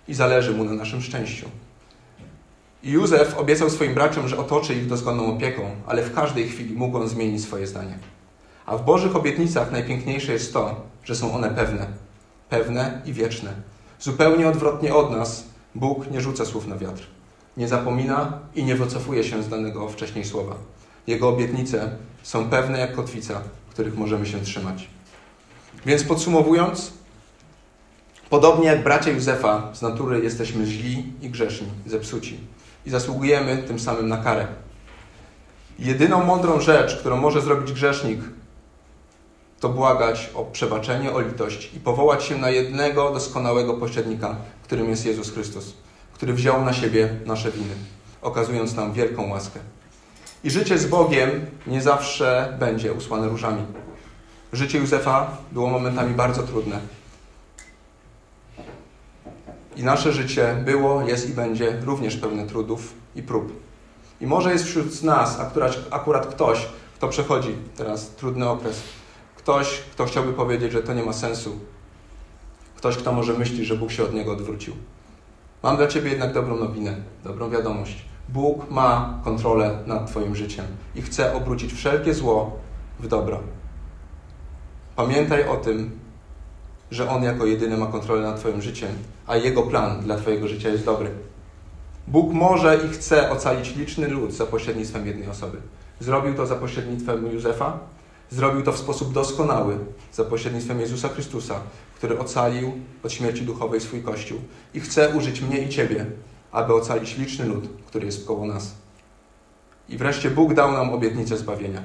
i 0.07 0.13
zależy 0.13 0.53
Mu 0.53 0.63
na 0.63 0.73
naszym 0.73 1.01
szczęściu. 1.01 1.45
I 2.83 2.91
Józef 2.91 3.37
obiecał 3.37 3.69
swoim 3.69 3.93
braciom, 3.93 4.27
że 4.27 4.37
otoczy 4.37 4.73
ich 4.73 4.87
doskonałą 4.87 5.35
opieką, 5.35 5.61
ale 5.87 6.03
w 6.03 6.15
każdej 6.15 6.49
chwili 6.49 6.73
mógł 6.73 6.97
on 6.97 7.07
zmienić 7.07 7.43
swoje 7.43 7.67
zdanie. 7.67 7.99
A 8.65 8.77
w 8.77 8.85
Bożych 8.85 9.15
obietnicach 9.15 9.71
najpiękniejsze 9.71 10.33
jest 10.33 10.53
to, 10.53 10.75
że 11.03 11.15
są 11.15 11.33
one 11.33 11.49
pewne. 11.49 11.87
Pewne 12.49 13.01
i 13.05 13.13
wieczne. 13.13 13.53
Zupełnie 13.99 14.47
odwrotnie 14.47 14.95
od 14.95 15.11
nas, 15.11 15.50
Bóg 15.75 16.11
nie 16.11 16.21
rzuca 16.21 16.45
słów 16.45 16.67
na 16.67 16.77
wiatr. 16.77 17.03
Nie 17.57 17.67
zapomina 17.67 18.39
i 18.55 18.63
nie 18.63 18.75
wycofuje 18.75 19.23
się 19.23 19.43
z 19.43 19.49
danego 19.49 19.89
wcześniej 19.89 20.25
słowa. 20.25 20.55
Jego 21.07 21.29
obietnice 21.29 21.95
są 22.23 22.49
pewne 22.49 22.79
jak 22.79 22.95
kotwica, 22.95 23.41
których 23.69 23.97
możemy 23.97 24.25
się 24.25 24.41
trzymać. 24.41 24.87
Więc 25.85 26.03
podsumowując, 26.03 26.91
podobnie 28.29 28.65
jak 28.67 28.83
bracia 28.83 29.11
Józefa, 29.11 29.69
z 29.73 29.81
natury 29.81 30.23
jesteśmy 30.23 30.65
źli 30.65 31.13
i 31.21 31.29
grzeszni, 31.29 31.67
zepsuci 31.85 32.39
i 32.85 32.89
zasługujemy 32.89 33.57
tym 33.57 33.79
samym 33.79 34.07
na 34.07 34.17
karę. 34.17 34.47
Jedyną 35.79 36.23
mądrą 36.23 36.61
rzecz, 36.61 36.97
którą 36.97 37.17
może 37.17 37.41
zrobić 37.41 37.73
grzesznik, 37.73 38.19
to 39.61 39.69
błagać 39.69 40.29
o 40.33 40.45
przebaczenie, 40.45 41.13
o 41.13 41.19
litość 41.19 41.73
i 41.73 41.79
powołać 41.79 42.23
się 42.23 42.37
na 42.37 42.49
jednego 42.49 43.11
doskonałego 43.11 43.73
pośrednika, 43.73 44.35
którym 44.63 44.89
jest 44.89 45.05
Jezus 45.05 45.31
Chrystus, 45.31 45.73
który 46.13 46.33
wziął 46.33 46.65
na 46.65 46.73
siebie 46.73 47.09
nasze 47.25 47.51
winy, 47.51 47.73
okazując 48.21 48.75
nam 48.75 48.93
wielką 48.93 49.29
łaskę. 49.29 49.59
I 50.43 50.49
życie 50.49 50.77
z 50.77 50.85
Bogiem 50.85 51.45
nie 51.67 51.81
zawsze 51.81 52.57
będzie 52.59 52.93
usłane 52.93 53.29
różami. 53.29 53.65
Życie 54.53 54.77
Józefa 54.77 55.37
było 55.51 55.69
momentami 55.69 56.13
bardzo 56.13 56.43
trudne. 56.43 56.79
I 59.75 59.83
nasze 59.83 60.13
życie 60.13 60.55
było, 60.65 61.01
jest 61.01 61.29
i 61.29 61.33
będzie 61.33 61.79
również 61.85 62.17
pełne 62.17 62.47
trudów 62.47 62.93
i 63.15 63.23
prób. 63.23 63.53
I 64.21 64.27
może 64.27 64.51
jest 64.51 64.65
wśród 64.65 65.03
nas 65.03 65.39
akurat, 65.39 65.77
akurat 65.91 66.25
ktoś, 66.27 66.67
kto 66.95 67.07
przechodzi 67.07 67.55
teraz 67.77 68.09
trudny 68.09 68.49
okres. 68.49 68.81
Ktoś, 69.43 69.79
kto 69.91 70.05
chciałby 70.05 70.33
powiedzieć, 70.33 70.71
że 70.71 70.83
to 70.83 70.93
nie 70.93 71.03
ma 71.03 71.13
sensu. 71.13 71.59
Ktoś, 72.75 72.97
kto 72.97 73.13
może 73.13 73.33
myśli, 73.33 73.65
że 73.65 73.75
Bóg 73.75 73.91
się 73.91 74.03
od 74.03 74.13
niego 74.13 74.31
odwrócił. 74.31 74.73
Mam 75.63 75.77
dla 75.77 75.87
Ciebie 75.87 76.09
jednak 76.09 76.33
dobrą 76.33 76.57
nowinę, 76.57 76.95
dobrą 77.23 77.49
wiadomość. 77.49 78.05
Bóg 78.29 78.69
ma 78.69 79.19
kontrolę 79.23 79.79
nad 79.85 80.07
Twoim 80.07 80.35
życiem 80.35 80.65
i 80.95 81.01
chce 81.01 81.33
obrócić 81.33 81.73
wszelkie 81.73 82.13
zło 82.13 82.59
w 82.99 83.07
dobro. 83.07 83.39
Pamiętaj 84.95 85.47
o 85.47 85.57
tym, 85.57 85.99
że 86.91 87.09
On 87.09 87.23
jako 87.23 87.45
jedyny 87.45 87.77
ma 87.77 87.87
kontrolę 87.87 88.21
nad 88.21 88.39
Twoim 88.39 88.61
życiem, 88.61 88.89
a 89.27 89.35
Jego 89.35 89.63
plan 89.63 89.99
dla 89.99 90.17
Twojego 90.17 90.47
życia 90.47 90.69
jest 90.69 90.85
dobry. 90.85 91.09
Bóg 92.07 92.33
może 92.33 92.77
i 92.85 92.89
chce 92.89 93.31
ocalić 93.31 93.75
liczny 93.75 94.07
lud 94.07 94.33
za 94.33 94.45
pośrednictwem 94.45 95.07
jednej 95.07 95.29
osoby. 95.29 95.57
Zrobił 95.99 96.33
to 96.33 96.45
za 96.45 96.55
pośrednictwem 96.55 97.31
Józefa, 97.31 97.79
zrobił 98.31 98.63
to 98.63 98.71
w 98.71 98.77
sposób 98.77 99.13
doskonały 99.13 99.77
za 100.13 100.23
pośrednictwem 100.23 100.79
Jezusa 100.79 101.09
Chrystusa, 101.09 101.61
który 101.95 102.19
ocalił 102.19 102.71
od 103.03 103.13
śmierci 103.13 103.41
duchowej 103.41 103.81
swój 103.81 104.03
Kościół 104.03 104.39
i 104.73 104.79
chce 104.79 105.09
użyć 105.09 105.41
mnie 105.41 105.59
i 105.59 105.69
Ciebie, 105.69 106.05
aby 106.51 106.73
ocalić 106.73 107.17
liczny 107.17 107.45
lud, 107.45 107.69
który 107.87 108.05
jest 108.05 108.27
koło 108.27 108.45
nas. 108.45 108.75
I 109.89 109.97
wreszcie 109.97 110.29
Bóg 110.29 110.53
dał 110.53 110.71
nam 110.71 110.89
obietnicę 110.89 111.37
zbawienia. 111.37 111.83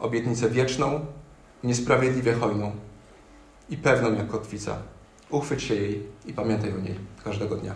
Obietnicę 0.00 0.50
wieczną, 0.50 1.06
niesprawiedliwie 1.64 2.32
hojną 2.32 2.72
i 3.70 3.76
pewną 3.76 4.14
jak 4.14 4.28
kotwica. 4.28 4.76
Uchwyć 5.30 5.62
się 5.62 5.74
jej 5.74 6.06
i 6.26 6.32
pamiętaj 6.32 6.72
o 6.72 6.80
niej 6.80 6.98
każdego 7.24 7.56
dnia. 7.56 7.74